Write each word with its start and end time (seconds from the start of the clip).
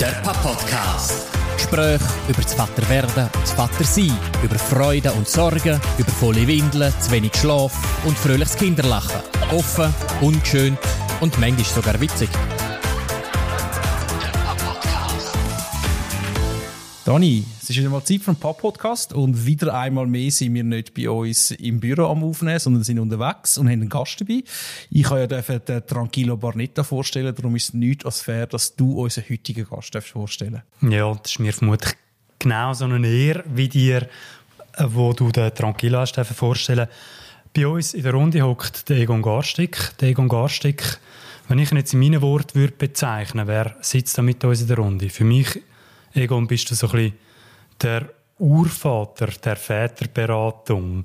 Der 0.00 0.12
Papa-Podcast. 0.22 1.26
Gespräche 1.56 2.04
über 2.28 2.40
das 2.40 2.54
Vaterwerden 2.54 3.24
und 3.24 3.42
das 3.42 3.50
Vatersein, 3.50 4.16
über 4.44 4.56
Freude 4.56 5.10
und 5.12 5.28
Sorgen, 5.28 5.80
über 5.98 6.12
volle 6.12 6.46
Windeln, 6.46 6.92
zu 7.00 7.10
wenig 7.10 7.34
Schlaf 7.36 7.72
und 8.04 8.16
fröhliches 8.16 8.54
Kinderlachen. 8.56 9.20
Offen, 9.50 9.92
ungeschönt 10.20 10.78
und 11.20 11.36
manchmal 11.40 11.64
sogar 11.64 12.00
witzig. 12.00 12.28
Dani, 17.08 17.42
es 17.62 17.70
ist 17.70 17.78
wieder 17.78 17.88
mal 17.88 18.04
Zeit 18.04 18.20
für 18.20 18.32
einen 18.32 18.38
Pop-Podcast 18.38 19.14
und 19.14 19.46
wieder 19.46 19.72
einmal 19.72 20.06
mehr 20.06 20.30
sind 20.30 20.52
wir 20.52 20.62
nicht 20.62 20.92
bei 20.92 21.08
uns 21.08 21.52
im 21.52 21.80
Büro 21.80 22.04
am 22.04 22.22
Aufnehmen, 22.22 22.58
sondern 22.58 22.84
sind 22.84 22.98
unterwegs 22.98 23.56
und 23.56 23.66
haben 23.66 23.80
einen 23.80 23.88
Gast 23.88 24.20
dabei. 24.20 24.42
Ich 24.90 25.04
kann 25.04 25.16
ja 25.16 25.26
den 25.26 25.86
Tranquillo 25.86 26.36
Barnetta 26.36 26.84
vorstellen, 26.84 27.34
darum 27.34 27.56
ist 27.56 27.68
es 27.68 27.72
nichts 27.72 28.04
als 28.04 28.20
fair, 28.20 28.46
dass 28.46 28.76
du 28.76 29.00
unseren 29.00 29.24
heutigen 29.30 29.64
Gast 29.64 29.96
vorstellen 30.02 30.60
Ja, 30.82 31.14
das 31.14 31.32
ist 31.32 31.38
mir 31.38 31.54
vermutlich 31.54 31.94
genau 32.38 32.74
so 32.74 32.84
eine 32.84 33.08
Ehre 33.08 33.42
wie 33.54 33.70
dir, 33.70 34.02
äh, 34.76 34.84
wo 34.88 35.14
du 35.14 35.32
den 35.32 35.54
Tranquillo 35.54 36.00
hast 36.00 36.20
vorstellen 36.20 36.88
Bei 37.56 37.66
uns 37.66 37.94
in 37.94 38.02
der 38.02 38.12
Runde 38.12 38.42
hockt 38.42 38.86
der 38.90 38.98
Egon 38.98 39.22
Garstick. 39.22 39.96
Der 39.98 40.10
Egon 40.10 40.28
Garstick, 40.28 40.98
wenn 41.48 41.58
ich 41.58 41.72
ihn 41.72 41.78
jetzt 41.78 41.94
in 41.94 42.00
meinen 42.00 42.20
Worten 42.20 42.60
würde 42.60 42.74
wer 43.46 43.76
sitzt 43.80 44.18
da 44.18 44.20
mit 44.20 44.44
uns 44.44 44.60
in 44.60 44.66
der 44.66 44.76
Runde? 44.76 45.08
Für 45.08 45.24
mich 45.24 45.58
Egon, 46.18 46.46
bist 46.46 46.70
du 46.70 46.74
so 46.74 46.88
ein 46.88 46.92
bisschen 46.92 47.18
der 47.80 48.08
Urvater 48.38 49.28
der 49.44 49.56
Väterberatung. 49.56 51.04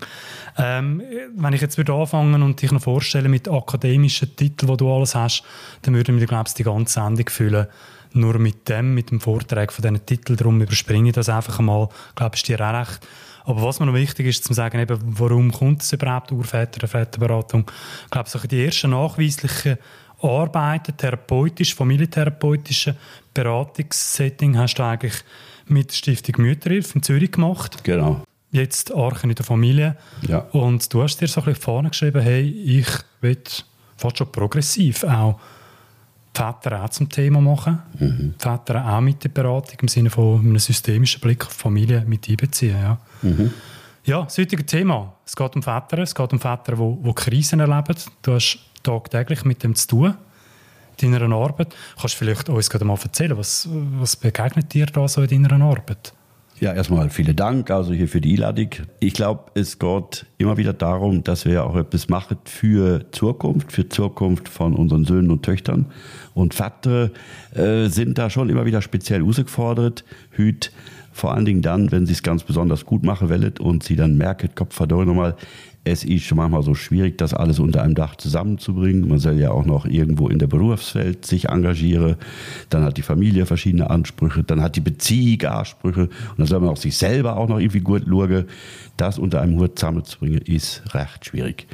Ähm, 0.58 1.02
wenn 1.36 1.53
ich 1.53 1.62
jetzt 1.62 1.77
würde 1.77 1.94
anfangen 1.94 2.41
und 2.44 2.62
dich 2.62 2.72
noch 2.72 2.81
vorstellen 2.81 3.31
mit 3.31 3.48
akademischen 3.48 4.36
Titeln, 4.36 4.70
wo 4.70 4.76
du 4.76 4.91
alles 4.94 5.16
hast, 5.16 5.44
dann 5.81 5.95
würden 5.95 6.20
wir, 6.20 6.27
glaube 6.27 6.48
ich, 6.48 6.53
die 6.53 6.63
ganze 6.63 6.94
Sendung 6.94 7.30
füllen. 7.30 7.67
Nur 8.13 8.38
mit 8.38 8.70
dem, 8.70 8.94
mit 8.94 9.09
dem 9.09 9.19
Vortrag 9.19 9.73
von 9.73 9.81
diesen 9.81 10.06
Titeln, 10.06 10.38
darum 10.38 10.61
überspringe 10.61 11.09
ich 11.09 11.16
das 11.16 11.30
einfach 11.30 11.58
einmal. 11.58 11.89
Ich 12.09 12.16
glaube, 12.16 12.36
ist 12.36 12.47
dir 12.47 12.61
auch 12.61 12.73
recht. 12.73 13.08
Aber 13.45 13.61
was 13.64 13.80
mir 13.80 13.88
noch 13.88 13.94
wichtig 13.94 14.28
ist, 14.28 14.45
zu 14.45 14.53
sagen, 14.53 14.80
eben, 14.80 15.00
warum 15.02 15.52
kommt 15.52 15.81
es 15.81 15.91
überhaupt 15.91 16.31
Urväter 16.31 16.80
der 16.80 16.89
Väterberatung? 16.89 17.69
Ich 18.06 18.11
glaube, 18.11 18.30
so 18.30 18.39
die 18.39 18.64
ersten 18.66 18.91
nachweislichen 18.91 19.78
Arbeiten, 20.23 20.95
therapeutisch, 20.95 21.75
familientherapeutische 21.75 22.95
Beratungssetting 23.33 24.57
hast 24.57 24.75
du 24.75 24.83
eigentlich 24.83 25.16
mit 25.67 25.89
der 25.89 25.95
Stiftung 25.95 26.35
Mütterhilfe 26.43 26.95
in 26.95 27.03
Zürich 27.03 27.31
gemacht. 27.31 27.83
Genau. 27.83 28.23
Jetzt 28.51 28.94
Archen 28.94 29.31
in 29.31 29.35
der 29.35 29.45
Familie. 29.45 29.97
Ja. 30.21 30.39
Und 30.51 30.94
du 30.94 31.01
hast 31.01 31.17
dir 31.17 31.27
so 31.27 31.41
ein 31.41 31.45
bisschen 31.45 31.61
vorne 31.61 31.89
geschrieben, 31.89 32.21
hey, 32.21 32.47
ich 32.47 32.88
will 33.21 33.38
fast 33.97 34.17
schon 34.17 34.31
progressiv 34.31 35.03
auch 35.03 35.39
Väter 36.35 36.83
auch 36.83 36.89
zum 36.89 37.09
Thema 37.09 37.41
machen. 37.41 37.79
Mhm. 37.99 38.33
Väter 38.38 38.85
auch 38.85 39.01
mit 39.01 39.23
der 39.23 39.29
Beratung 39.29 39.77
im 39.81 39.88
Sinne 39.88 40.09
von 40.09 40.39
einem 40.39 40.57
systemischen 40.57 41.21
Blick 41.21 41.45
auf 41.45 41.53
Familie 41.53 42.03
mit 42.07 42.27
einbeziehen. 42.27 42.75
Ja. 42.81 42.97
Mhm. 43.21 43.51
Ja, 44.05 44.23
das 44.23 44.38
heutige 44.38 44.66
Thema. 44.66 45.13
Es 45.25 45.35
geht 45.35 45.55
um 45.55 45.63
Väter, 45.63 45.99
es 45.99 46.13
geht 46.13 46.33
um 46.33 46.39
Väter, 46.39 46.75
die, 46.75 47.03
die 47.03 47.13
Krisen 47.13 47.59
erleben. 47.59 47.95
Du 48.21 48.33
hast 48.33 48.59
tagtäglich 48.84 49.45
mit 49.45 49.64
dem 49.64 49.76
zu 49.76 49.88
tun, 49.88 50.14
deiner 51.02 51.36
Arbeit. 51.36 51.76
Kannst 52.00 52.16
du 52.16 52.20
vielleicht 52.20 52.50
uns 52.50 52.70
gerade 52.70 52.86
mal 52.86 52.98
erzählen, 53.02 53.38
was, 53.38 53.67
was 54.00 54.16
begegnet 54.16 54.73
dir 54.73 54.86
da 54.86 55.08
so 55.08 55.22
in 55.22 55.44
deiner 55.44 55.66
Arbeit? 55.66 56.14
Ja, 56.59 56.72
erstmal 56.72 57.09
vielen 57.09 57.36
Dank 57.36 57.72
also 57.72 57.94
hier 57.94 58.08
für 58.08 58.22
die 58.22 58.36
Einladung. 58.36 58.70
Ich 59.00 59.14
glaube, 59.14 59.52
es 59.56 59.80
geht 59.80 60.25
immer 60.38 60.56
wieder 60.56 60.72
darum, 60.72 61.23
dass 61.23 61.45
wir 61.45 61.66
auch 61.66 61.75
etwas 61.75 62.09
machen 62.09 62.38
für 62.45 63.12
Zukunft, 63.12 63.72
für 63.72 63.90
Zukunft 63.90 64.48
von 64.48 64.75
unseren 64.75 65.03
Söhnen 65.03 65.31
und 65.31 65.44
Töchtern. 65.44 65.88
Und 66.34 66.53
Väter 66.53 67.09
äh, 67.53 67.88
sind 67.88 68.18
da 68.18 68.30
schon 68.30 68.50
immer 68.50 68.66
wieder 68.66 68.81
speziell 68.81 69.22
herausgefordert. 69.22 70.06
Hüt 70.31 70.72
vor 71.12 71.34
allen 71.34 71.45
Dingen 71.45 71.62
dann, 71.62 71.92
wenn 71.92 72.06
sie 72.06 72.14
es 72.14 72.23
ganz 72.23 72.44
besonders 72.44 72.86
gut 72.86 73.03
machen 73.03 73.30
wollen 73.30 73.53
und 73.59 73.84
sie 73.84 73.96
dann 73.96 74.18
merken, 74.18 74.50
Kopf 74.56 74.75
verdammt 74.75 75.07
nochmal, 75.07 75.36
es 75.85 76.05
ist 76.05 76.23
schon 76.23 76.38
manchmal 76.38 76.63
so 76.63 76.75
schwierig, 76.75 77.17
das 77.17 77.33
alles 77.33 77.59
unter 77.59 77.81
einem 77.83 77.94
Dach 77.94 78.16
zusammenzubringen. 78.16 79.07
Man 79.07 79.19
soll 79.19 79.38
ja 79.38 79.51
auch 79.51 79.66
noch 79.66 79.85
irgendwo 79.85 80.29
in 80.29 80.39
der 80.39 80.47
Berufswelt 80.47 81.25
sich 81.25 81.49
engagieren. 81.49 82.16
Dann 82.69 82.83
hat 82.83 82.95
die 82.95 83.01
Familie 83.01 83.45
verschiedene 83.45 83.89
Ansprüche. 83.89 84.44
Dann 84.44 84.61
hat 84.61 84.77
die 84.77 84.81
Beziehung 84.81 85.41
Ansprüche. 85.41 86.03
Und 86.03 86.38
dann 86.38 86.47
soll 86.47 86.61
man 86.61 86.69
auch 86.69 86.77
sich 86.77 86.95
selber 86.95 87.35
auch 87.35 87.49
noch 87.49 87.59
irgendwie 87.59 87.81
gut 87.81 88.03
schauen. 88.07 88.45
Das 88.95 89.19
unter 89.19 89.41
einem 89.41 89.59
Hut 89.59 89.77
zusammenzubringen, 89.77 90.39
ist 90.39 90.83
recht 90.94 91.25
schwierig. 91.25 91.67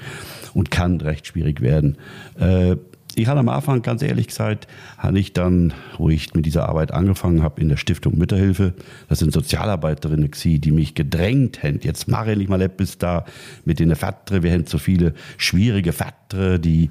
Und 0.55 0.71
kann 0.71 0.99
recht 1.01 1.27
schwierig 1.27 1.61
werden. 1.61 1.97
Äh, 2.39 2.77
ich 3.19 3.27
hatte 3.27 3.39
am 3.39 3.49
Anfang, 3.49 3.81
ganz 3.81 4.01
ehrlich 4.01 4.27
gesagt, 4.27 4.67
habe 4.97 5.19
ich 5.19 5.33
dann, 5.33 5.73
wo 5.97 6.09
ich 6.09 6.33
mit 6.33 6.45
dieser 6.45 6.69
Arbeit 6.69 6.93
angefangen 6.93 7.43
habe, 7.43 7.59
in 7.59 7.67
der 7.67 7.75
Stiftung 7.77 8.17
Mütterhilfe, 8.17 8.73
das 9.09 9.19
sind 9.19 9.33
Sozialarbeiterinnen, 9.33 10.31
die 10.43 10.71
mich 10.71 10.95
gedrängt 10.95 11.61
haben. 11.61 11.79
Jetzt 11.81 12.07
mache 12.07 12.33
ich 12.33 12.47
mal 12.47 12.61
etwas 12.61 12.97
da 12.97 13.25
mit 13.65 13.79
den 13.79 13.93
Vätern. 13.95 14.43
Wir 14.43 14.53
haben 14.53 14.65
so 14.65 14.77
viele 14.77 15.13
schwierige 15.37 15.91
Väter, 15.91 16.59
die 16.59 16.89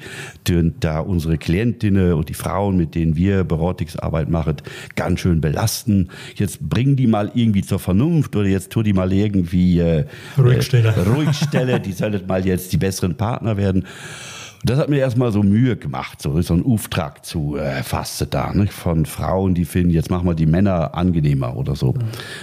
da 0.81 1.00
unsere 1.00 1.39
Klientinnen 1.39 2.12
und 2.12 2.28
die 2.28 2.34
Frauen, 2.34 2.77
mit 2.77 2.95
denen 2.95 3.16
wir 3.16 3.45
Beratungsarbeit 3.45 4.28
machen, 4.28 4.56
ganz 4.97 5.21
schön 5.21 5.41
belasten. 5.41 6.09
Jetzt 6.34 6.60
bring 6.60 6.97
die 6.97 7.06
mal 7.06 7.31
irgendwie 7.34 7.62
zur 7.62 7.78
Vernunft 7.78 8.37
oder 8.37 8.49
jetzt 8.49 8.71
tu 8.71 8.83
die 8.83 8.93
mal 8.93 9.12
irgendwie 9.12 9.78
äh, 9.78 10.05
ruhig 10.37 11.37
stellen. 11.37 11.69
Äh. 11.69 11.81
Die 11.81 11.93
sollen 11.93 12.21
mal 12.27 12.45
jetzt 12.45 12.72
die 12.72 12.77
besseren 12.77 13.16
Partner 13.16 13.56
werden. 13.56 13.87
Das 14.64 14.78
hat 14.78 14.88
mir 14.88 14.98
erstmal 14.98 15.30
so 15.30 15.42
Mühe 15.42 15.76
gemacht, 15.76 16.20
so, 16.20 16.41
so 16.42 16.54
einen 16.54 16.64
Auftrag 16.64 17.24
zu 17.24 17.56
äh, 17.56 17.82
fassen 17.82 18.28
da, 18.30 18.52
nicht? 18.52 18.72
von 18.72 19.06
Frauen, 19.06 19.54
die 19.54 19.64
finden, 19.64 19.91
jetzt 19.91 20.10
machen 20.10 20.26
wir 20.26 20.34
die 20.34 20.46
Männer 20.46 20.94
angenehmer 20.94 21.56
oder 21.56 21.76
so. 21.76 21.92
Mhm. 21.92 22.00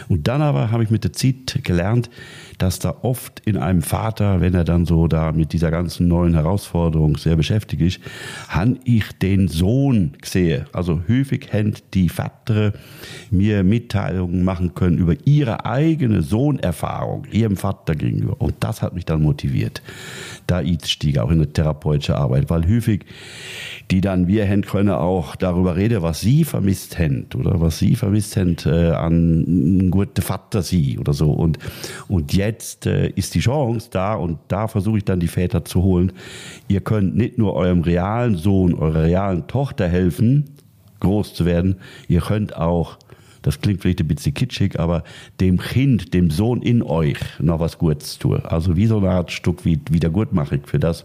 Und 0.07 0.27
dann 0.27 0.41
aber 0.41 0.71
habe 0.71 0.83
ich 0.83 0.89
mit 0.89 1.03
der 1.03 1.13
Zeit 1.13 1.59
gelernt, 1.63 2.09
dass 2.57 2.79
da 2.79 2.95
oft 3.01 3.41
in 3.45 3.57
einem 3.57 3.81
Vater, 3.81 4.41
wenn 4.41 4.53
er 4.53 4.63
dann 4.63 4.85
so 4.85 5.07
da 5.07 5.31
mit 5.31 5.53
dieser 5.53 5.71
ganzen 5.71 6.07
neuen 6.07 6.33
Herausforderung 6.33 7.17
sehr 7.17 7.35
beschäftigt 7.35 7.81
ist, 7.81 7.99
han 8.47 8.79
ich 8.83 9.11
den 9.13 9.47
Sohn 9.47 10.13
sehe. 10.23 10.66
Also 10.71 11.01
häufig 11.07 11.51
händ 11.51 11.83
die 11.93 12.09
Vater 12.09 12.73
mir 13.29 13.63
Mitteilungen 13.63 14.43
machen 14.43 14.73
können 14.73 14.97
über 14.97 15.16
ihre 15.25 15.66
eigene 15.66 16.21
Sohnerfahrung, 16.21 17.25
ihrem 17.31 17.57
Vater 17.57 17.95
gegenüber. 17.95 18.39
Und 18.39 18.55
das 18.61 18.81
hat 18.81 18.93
mich 18.93 19.05
dann 19.05 19.22
motiviert. 19.22 19.81
Da 20.47 20.61
stieg 20.83 21.17
auch 21.17 21.29
in 21.29 21.39
eine 21.39 21.51
therapeutische 21.51 22.16
Arbeit, 22.16 22.49
weil 22.49 22.67
häufig 22.67 23.05
die 23.91 24.01
dann 24.01 24.27
wir 24.27 24.45
händ 24.45 24.67
können 24.67 24.89
auch 24.89 25.35
darüber 25.35 25.75
reden, 25.75 26.01
was 26.01 26.22
sie 26.22 26.43
vermisst 26.43 26.97
händ 26.97 27.35
oder 27.35 27.61
was 27.61 27.77
sie 27.77 27.95
vermisst 27.95 28.35
händ 28.35 28.66
äh, 28.66 28.91
an 28.91 29.89
gute 29.91 30.22
Vater 30.22 30.63
sie 30.63 30.97
oder 30.97 31.13
so. 31.13 31.31
Und, 31.31 31.59
und 32.07 32.33
jetzt 32.33 32.44
jetzt 32.45 32.85
äh, 32.85 33.09
ist 33.09 33.35
die 33.35 33.39
Chance 33.39 33.89
da 33.91 34.16
und 34.16 34.39
da 34.47 34.67
versuche 34.67 34.97
ich 35.00 35.06
dann 35.06 35.19
die 35.19 35.28
Väter 35.28 35.66
zu 35.66 35.83
holen. 35.83 36.11
Ihr 36.67 36.81
könnt 36.81 37.16
nicht 37.16 37.38
nur 37.38 37.53
eurem 37.53 37.81
realen 37.81 38.35
Sohn, 38.35 38.73
eurer 38.73 39.03
realen 39.03 39.47
Tochter 39.47 39.88
helfen, 39.88 40.45
groß 41.00 41.34
zu 41.34 41.45
werden, 41.45 41.78
ihr 42.07 42.22
könnt 42.22 42.55
auch 42.55 42.97
das 43.45 43.61
klingt 43.61 43.84
vielleicht 43.84 44.01
ein 44.01 44.07
bisschen 44.07 44.34
kitschig, 44.34 44.79
aber 44.79 45.03
dem 45.39 45.59
Kind, 45.59 46.16
dem 46.16 46.31
Sohn 46.31 46.63
in 46.63 46.81
euch 46.81 47.19
noch 47.38 47.59
was 47.59 47.78
Gutes 47.78 48.17
tun. 48.17 48.41
Also 48.44 48.75
wie 48.75 48.88
so 48.88 48.97
eine 48.97 49.11
Art 49.11 49.31
Stück 49.31 49.66
wie 49.66 49.79
Wiedergutmachung 49.88 50.61
für 50.66 50.79
das, 50.79 51.03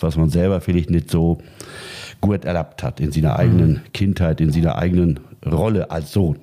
was 0.00 0.16
man 0.16 0.30
selber 0.30 0.62
vielleicht 0.62 0.88
nicht 0.88 1.10
so 1.10 1.42
gut 2.22 2.46
erlaubt 2.46 2.82
hat 2.82 2.98
in 2.98 3.12
seiner 3.12 3.36
eigenen 3.36 3.72
mhm. 3.72 3.80
Kindheit, 3.92 4.40
in 4.40 4.52
seiner 4.52 4.76
eigenen 4.76 5.20
Rolle 5.44 5.90
als 5.90 6.12
Sohn. 6.12 6.38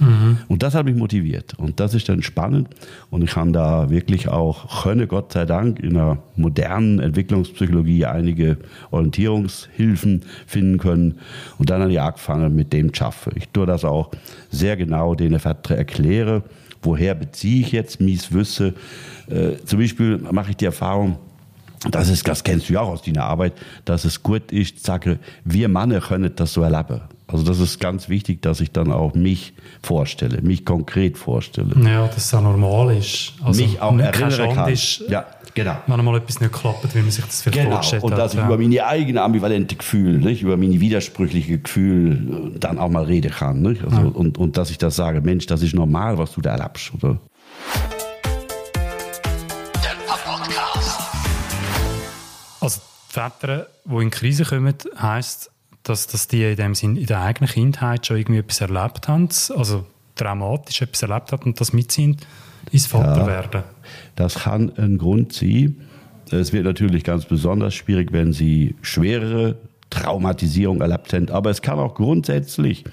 Mhm. 0.00 0.38
Und 0.48 0.62
das 0.62 0.74
hat 0.74 0.86
mich 0.86 0.96
motiviert. 0.96 1.54
Und 1.58 1.78
das 1.78 1.94
ist 1.94 2.08
dann 2.08 2.22
spannend. 2.22 2.68
Und 3.10 3.22
ich 3.22 3.30
kann 3.30 3.52
da 3.52 3.90
wirklich 3.90 4.28
auch, 4.28 4.82
könne 4.82 5.06
Gott 5.06 5.32
sei 5.32 5.44
Dank 5.44 5.78
in 5.78 5.96
einer 5.96 6.18
modernen 6.36 6.98
Entwicklungspsychologie 6.98 8.06
einige 8.06 8.56
Orientierungshilfen 8.90 10.24
finden 10.46 10.78
können. 10.78 11.18
Und 11.58 11.70
dann 11.70 11.82
habe 11.82 11.92
ich 11.92 12.00
angefangen 12.00 12.54
mit 12.56 12.72
dem 12.72 12.92
zu 12.92 12.96
schaffen. 12.96 13.32
Ich 13.36 13.48
tue 13.48 13.66
das 13.66 13.84
auch 13.84 14.10
sehr 14.50 14.76
genau 14.76 15.14
den 15.14 15.34
erkläre. 15.34 16.42
Woher 16.82 17.14
beziehe 17.14 17.60
ich 17.60 17.72
jetzt 17.72 18.00
mies 18.00 18.32
Wüsse? 18.32 18.74
Äh, 19.28 19.62
zum 19.64 19.78
Beispiel 19.78 20.18
mache 20.18 20.50
ich 20.50 20.56
die 20.56 20.64
Erfahrung, 20.64 21.18
das 21.90 22.10
ist, 22.10 22.28
das 22.28 22.44
kennst 22.44 22.68
du 22.68 22.74
ja 22.74 22.80
auch 22.80 22.90
aus 22.90 23.02
deiner 23.02 23.24
Arbeit, 23.24 23.54
dass 23.86 24.04
es 24.04 24.22
gut 24.22 24.52
ist, 24.52 24.80
zu 24.80 24.84
sagen, 24.84 25.18
wir 25.44 25.68
Männer 25.68 26.00
können 26.00 26.30
das 26.36 26.52
so 26.52 26.62
erleben. 26.62 27.00
Also 27.32 27.44
das 27.44 27.60
ist 27.60 27.78
ganz 27.78 28.08
wichtig, 28.08 28.42
dass 28.42 28.60
ich 28.60 28.72
dann 28.72 28.90
auch 28.90 29.14
mich 29.14 29.52
vorstelle, 29.82 30.42
mich 30.42 30.64
konkret 30.64 31.16
vorstelle. 31.16 31.74
Ja, 31.84 32.06
dass 32.06 32.16
es 32.16 32.34
auch 32.34 32.42
normal 32.42 32.96
ist. 32.96 33.34
Also 33.42 33.62
mich 33.62 33.80
auch 33.80 33.96
erinnern 33.96 34.54
kann. 34.54 34.72
Ist, 34.72 35.04
ja, 35.08 35.26
genau. 35.54 35.76
Wenn 35.86 36.00
einmal 36.00 36.16
etwas 36.16 36.40
nicht 36.40 36.52
klappt, 36.52 36.92
wie 36.94 36.98
man 36.98 37.10
sich 37.10 37.24
das 37.24 37.42
vielleicht 37.42 37.62
genau. 37.62 37.70
vorgestellt 37.76 38.02
hat. 38.02 38.10
Und 38.10 38.18
dass 38.18 38.32
ich 38.34 38.40
ja. 38.40 38.46
über 38.46 38.58
meine 38.58 38.84
eigene 38.84 39.22
ambivalente 39.22 39.76
Gefühle, 39.76 40.18
nicht? 40.18 40.42
über 40.42 40.56
meine 40.56 40.80
widersprüchliche 40.80 41.58
Gefühle 41.58 42.52
dann 42.58 42.78
auch 42.78 42.88
mal 42.88 43.04
reden 43.04 43.30
kann. 43.30 43.62
Nicht? 43.62 43.84
Also, 43.84 43.96
ja. 43.96 44.02
und, 44.06 44.36
und 44.36 44.56
dass 44.56 44.70
ich 44.70 44.78
das 44.78 44.96
sage, 44.96 45.20
Mensch, 45.20 45.46
das 45.46 45.62
ist 45.62 45.74
normal, 45.74 46.18
was 46.18 46.32
du 46.32 46.40
da 46.40 46.56
erlebst. 46.56 46.92
Oder? 46.94 47.18
Also 52.60 52.80
die 52.80 53.12
Väter, 53.12 53.66
die 53.84 54.02
in 54.02 54.10
Krise 54.10 54.44
kommen, 54.44 54.74
heisst, 55.00 55.50
dass, 55.82 56.06
dass 56.06 56.28
die 56.28 56.44
in 56.44 56.56
dem 56.56 56.74
Sinn 56.74 56.96
in 56.96 57.06
der 57.06 57.20
eigenen 57.20 57.48
Kindheit 57.48 58.06
schon 58.06 58.18
irgendwie 58.18 58.40
etwas 58.40 58.60
erlebt 58.60 59.08
haben, 59.08 59.28
also 59.56 59.86
traumatisch 60.14 60.82
etwas 60.82 61.02
erlebt 61.02 61.32
haben 61.32 61.44
und 61.44 61.60
das 61.60 61.72
mitziehen 61.72 62.16
ins 62.70 62.86
Vaterwerden? 62.86 63.62
Ja, 63.62 63.90
das 64.16 64.34
kann 64.40 64.72
ein 64.76 64.98
Grund 64.98 65.32
sein. 65.32 65.76
Es 66.30 66.52
wird 66.52 66.64
natürlich 66.64 67.02
ganz 67.02 67.24
besonders 67.24 67.74
schwierig, 67.74 68.12
wenn 68.12 68.32
sie 68.32 68.76
schwerere 68.82 69.56
Traumatisierung 69.90 70.80
erlebt 70.80 71.12
haben. 71.12 71.28
Aber 71.30 71.50
es 71.50 71.62
kann 71.62 71.78
auch 71.78 71.94
grundsätzlich 71.94 72.84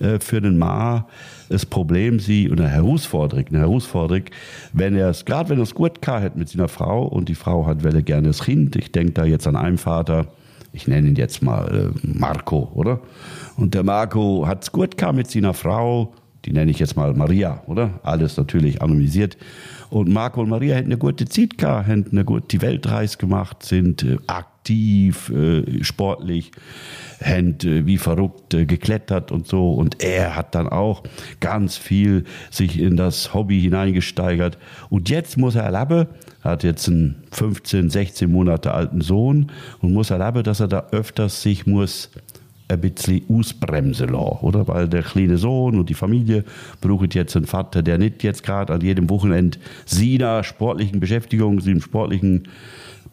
äh, 0.00 0.18
für 0.18 0.40
den 0.40 0.58
Ma 0.58 1.06
das 1.48 1.66
Problem 1.66 2.20
sein 2.20 2.50
und 2.50 2.60
eine 2.60 2.68
Herausforderung, 2.68 3.46
eine 3.48 3.58
Herausforderung, 3.60 4.24
wenn 4.72 4.94
er 4.94 5.10
es, 5.10 5.24
gerade 5.24 5.48
wenn 5.48 5.58
er 5.58 5.64
es 5.64 5.74
gut 5.74 6.06
hat 6.06 6.36
mit 6.36 6.48
seiner 6.48 6.68
Frau 6.68 7.04
und 7.04 7.28
die 7.28 7.34
Frau 7.34 7.66
hat 7.66 7.82
welle 7.82 8.02
gerne 8.02 8.28
das 8.28 8.44
Kind. 8.44 8.76
Ich 8.76 8.92
denke 8.92 9.12
da 9.12 9.24
jetzt 9.24 9.46
an 9.46 9.56
einen 9.56 9.78
Vater, 9.78 10.28
ich 10.72 10.86
nenne 10.86 11.08
ihn 11.08 11.16
jetzt 11.16 11.42
mal 11.42 11.92
äh, 11.94 11.98
Marco, 12.02 12.70
oder? 12.74 13.00
Und 13.56 13.74
der 13.74 13.82
Marco 13.82 14.46
hat 14.46 14.62
es 14.62 14.72
gut 14.72 14.96
mit 15.12 15.30
seiner 15.30 15.54
Frau, 15.54 16.12
die 16.44 16.52
nenne 16.52 16.70
ich 16.70 16.78
jetzt 16.78 16.96
mal 16.96 17.12
Maria, 17.14 17.62
oder? 17.66 18.00
Alles 18.02 18.36
natürlich 18.36 18.80
anonymisiert. 18.80 19.36
Und 19.90 20.08
Marco 20.08 20.40
und 20.40 20.48
Maria 20.48 20.76
hätten 20.76 20.88
eine 20.88 20.98
gute 20.98 21.26
Zeit 21.26 21.58
gehabt, 21.58 21.88
hätten 21.88 22.10
eine 22.12 22.24
gute 22.24 22.62
Weltreise 22.62 23.18
gemacht, 23.18 23.64
sind 23.64 24.04
äh, 24.04 24.18
aktiv, 24.28 25.30
äh, 25.30 25.82
sportlich, 25.82 26.52
haben 27.22 27.58
äh, 27.64 27.86
wie 27.86 27.98
verrückt 27.98 28.50
geklettert 28.50 29.32
und 29.32 29.48
so. 29.48 29.72
Und 29.72 30.02
er 30.02 30.36
hat 30.36 30.54
dann 30.54 30.68
auch 30.68 31.02
ganz 31.40 31.76
viel 31.76 32.24
sich 32.50 32.78
in 32.78 32.96
das 32.96 33.34
Hobby 33.34 33.60
hineingesteigert. 33.60 34.58
Und 34.88 35.10
jetzt 35.10 35.36
muss 35.36 35.56
er 35.56 35.64
erleben, 35.64 36.06
er 36.42 36.52
hat 36.52 36.62
jetzt 36.62 36.88
einen 36.88 37.24
15, 37.32 37.90
16 37.90 38.30
Monate 38.30 38.72
alten 38.72 39.00
Sohn 39.00 39.50
und 39.80 39.92
muss 39.92 40.10
erleben, 40.10 40.44
dass 40.44 40.60
er 40.60 40.68
da 40.68 40.86
öfters 40.92 41.42
sich 41.42 41.66
muss 41.66 42.10
ein 42.70 42.80
bisschen 42.80 43.22
ausbremsen 43.28 44.08
lassen, 44.10 44.38
oder? 44.42 44.66
Weil 44.68 44.88
der 44.88 45.02
kleine 45.02 45.36
Sohn 45.36 45.78
und 45.78 45.88
die 45.88 45.94
Familie 45.94 46.44
brauchen 46.80 47.08
jetzt 47.12 47.36
einen 47.36 47.46
Vater, 47.46 47.82
der 47.82 47.98
nicht 47.98 48.22
jetzt 48.22 48.42
gerade 48.42 48.72
an 48.72 48.80
jedem 48.80 49.10
Wochenende 49.10 49.58
seiner 49.84 50.44
sportlichen 50.44 51.00
Beschäftigung, 51.00 51.60
seinem 51.60 51.80
sportlichen 51.80 52.48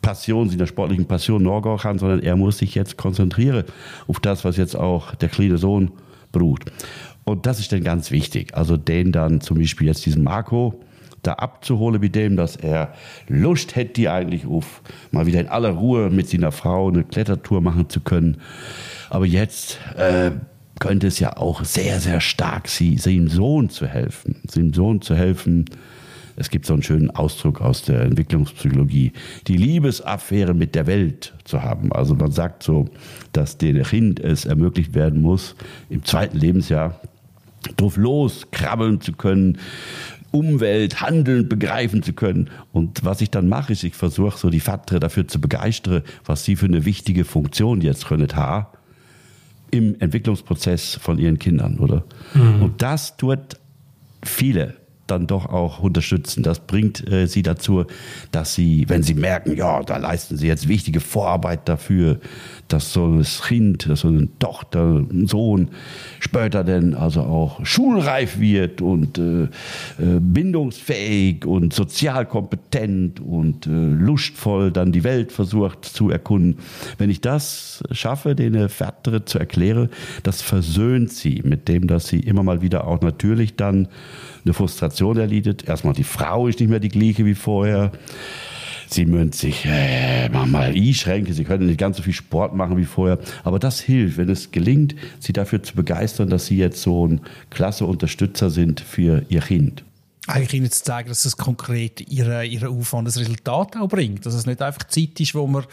Passion, 0.02 0.50
seiner 0.50 0.68
sportlichen 0.68 1.06
Passion 1.06 1.44
nachgehen 1.44 1.78
kann, 1.78 2.00
sondern 2.00 2.22
er 2.22 2.36
muss 2.36 2.60
sich 2.60 2.76
jetzt 2.76 2.98
konzentrieren 2.98 3.64
auf 4.08 4.20
das, 4.20 4.46
was 4.46 4.58
jetzt 4.58 4.76
auch 4.76 5.16
der 5.16 5.30
kleine 5.30 5.58
Sohn 5.58 5.92
braucht. 6.32 6.72
Und 7.26 7.46
das 7.46 7.60
ist 7.60 7.72
dann 7.72 7.84
ganz 7.84 8.12
wichtig. 8.12 8.56
Also 8.56 8.78
den 8.78 9.12
dann 9.12 9.42
zum 9.42 9.58
Beispiel 9.58 9.88
jetzt 9.88 10.06
diesen 10.06 10.24
Marco, 10.24 10.80
da 11.28 11.34
abzuholen 11.34 12.02
mit 12.02 12.16
dem, 12.16 12.38
dass 12.38 12.56
er 12.56 12.94
Lust 13.28 13.76
hätte, 13.76 14.12
eigentlich 14.12 14.46
auf 14.46 14.82
mal 15.12 15.26
wieder 15.26 15.42
in 15.42 15.48
aller 15.48 15.72
Ruhe 15.72 16.10
mit 16.10 16.30
seiner 16.30 16.52
Frau 16.52 16.88
eine 16.88 17.04
Klettertour 17.04 17.62
machen 17.62 17.90
zu 17.90 18.00
können. 18.00 18.38
Aber 19.10 19.26
jetzt 19.26 19.80
äh, 19.98 20.32
könnte 20.80 21.08
es 21.08 21.20
ja 21.20 21.38
auch 21.38 21.64
sehr, 21.64 22.00
sehr 22.00 22.22
stark 22.22 22.68
sie, 22.68 22.98
seinem 22.98 23.28
Sohn 23.28 23.70
zu 23.70 23.86
helfen. 23.88 24.38
Seinem 24.48 24.74
Sohn 24.74 25.02
zu 25.02 25.16
helfen. 25.16 25.66
Es 26.40 26.52
gibt 26.52 26.68
so 26.68 26.74
einen 26.74 26.84
schönen 26.84 27.10
Ausdruck 27.10 27.62
aus 27.62 27.82
der 27.82 28.02
Entwicklungspsychologie, 28.02 29.12
die 29.48 29.58
Liebesaffäre 29.58 30.54
mit 30.54 30.76
der 30.76 30.86
Welt 30.86 31.34
zu 31.46 31.64
haben. 31.64 31.92
Also 31.92 32.14
man 32.14 32.32
sagt 32.32 32.62
so, 32.62 32.86
dass 33.34 33.58
dem 33.58 33.82
Kind 33.82 34.20
es 34.20 34.46
ermöglicht 34.46 34.94
werden 34.94 35.22
muss, 35.22 35.56
im 35.90 36.06
zweiten 36.06 36.38
Lebensjahr 36.38 37.00
drauf 37.76 37.98
los 37.98 38.48
krabbeln 38.52 39.02
zu 39.02 39.14
können, 39.14 39.58
Umwelt, 40.38 41.02
Handeln 41.02 41.50
begreifen 41.50 42.04
zu 42.04 42.14
können. 42.14 42.50
Und 42.72 43.04
was 43.04 43.22
ich 43.22 43.32
dann 43.32 43.50
mache, 43.50 43.74
ist, 43.74 43.84
ich 43.84 43.96
versuche 43.96 44.38
so 44.38 44.50
die 44.50 44.60
Vater 44.60 45.00
dafür 45.00 45.28
zu 45.28 45.42
begeistern, 45.42 46.04
was 46.26 46.44
sie 46.44 46.56
für 46.56 46.68
eine 46.68 46.86
wichtige 46.86 47.26
Funktion 47.26 47.82
jetzt 47.82 48.08
können 48.08 48.28
haben 48.36 48.68
im 49.72 50.00
Entwicklungsprozess 50.00 50.96
von 50.96 51.18
ihren 51.18 51.40
Kindern, 51.40 51.80
oder? 51.80 52.06
Mhm. 52.34 52.62
Und 52.64 52.82
das 52.82 53.18
tut 53.18 53.58
viele 54.24 54.76
dann 55.08 55.28
doch 55.28 55.48
auch 55.48 55.80
unterstützen. 55.80 56.44
Das 56.44 56.60
bringt 56.60 57.10
äh, 57.12 57.28
sie 57.28 57.42
dazu, 57.42 57.86
dass 58.32 58.54
sie, 58.54 58.86
wenn 58.88 59.04
sie 59.04 59.14
merken, 59.14 59.56
ja, 59.56 59.82
da 59.84 59.98
leisten 59.98 60.38
sie 60.38 60.48
jetzt 60.48 60.68
wichtige 60.68 61.00
Vorarbeit 61.00 61.68
dafür, 61.68 62.20
dass 62.68 62.94
so 62.94 63.06
ein 63.06 63.26
Kind, 63.48 63.90
dass 63.90 64.02
so 64.02 64.10
eine 64.10 64.28
Tochter, 64.40 64.98
ein 64.98 65.28
Sohn 65.28 65.70
später 66.20 66.64
denn 66.64 66.94
also 66.94 67.22
auch 67.22 67.66
schulreif 67.66 68.40
wird 68.40 68.82
und 68.82 69.18
äh, 69.18 69.44
äh, 69.44 69.48
bindungsfähig 70.20 71.46
und 71.46 71.74
sozial 71.74 72.26
kompetent 72.26 73.20
und 73.20 73.68
äh, 73.68 73.70
lustvoll 73.70 74.72
dann 74.72 74.92
die 74.92 75.04
Welt 75.04 75.32
versucht 75.32 75.86
zu 75.86 76.10
erkunden. 76.10 76.60
Wenn 76.98 77.10
ich 77.10 77.22
das 77.22 77.84
schaffe, 77.92 78.36
denen 78.36 78.70
Väter 78.70 79.26
zu 79.26 79.40
erklären, 79.40 79.90
das 80.24 80.42
versöhnt 80.42 81.12
sie 81.12 81.42
mit 81.44 81.68
dem, 81.68 81.88
dass 81.88 82.08
sie 82.08 82.20
immer 82.20 82.44
mal 82.44 82.62
wieder 82.62 82.88
auch 82.88 83.02
natürlich 83.02 83.56
dann 83.56 83.88
eine 84.48 84.54
Frustration 84.54 85.18
erleidet. 85.18 85.68
Erstmal 85.68 85.94
die 85.94 86.04
Frau 86.04 86.48
ist 86.48 86.60
nicht 86.60 86.70
mehr 86.70 86.80
die 86.80 86.90
gleiche 86.90 87.26
wie 87.26 87.36
vorher. 87.36 87.92
Sie 88.90 89.06
müssen 89.06 89.34
sich 89.34 89.66
äh, 89.66 90.30
mal 90.30 90.72
einschränken, 90.74 91.34
sie 91.34 91.44
können 91.44 91.68
nicht 91.68 91.78
ganz 91.78 91.98
so 91.98 92.04
viel 92.04 92.14
Sport 92.14 92.56
machen 92.56 92.78
wie 92.78 92.86
vorher. 92.86 93.20
Aber 93.44 93.60
das 93.60 93.82
hilft, 93.82 94.18
wenn 94.18 94.30
es 94.30 94.52
gelingt, 94.52 94.96
sie 95.20 95.34
dafür 95.34 95.62
zu 95.62 95.76
begeistern, 95.76 96.30
dass 96.30 96.46
sie 96.46 96.58
jetzt 96.58 96.82
so 96.82 97.06
ein 97.06 97.22
klasse 97.50 97.86
Unterstützer 97.86 98.50
sind 98.50 98.80
für 98.80 99.26
ihr 99.28 99.42
Kind 99.42 99.84
eigentlich 100.28 100.54
ihnen 100.54 100.70
zu 100.70 100.84
zeigen, 100.84 101.10
dass 101.10 101.26
es 101.26 101.38
konkret 101.38 102.02
ihre, 102.12 102.46
ihre 102.46 102.70
Aufwand 102.70 103.08
das 103.08 103.18
Resultat 103.18 103.78
auch 103.78 103.88
bringt. 103.88 104.26
Dass 104.26 104.34
es 104.34 104.46
nicht 104.46 104.62
einfach 104.62 104.84
Zeit 104.84 105.20
ist, 105.20 105.34
wo 105.34 105.48
man 105.48 105.66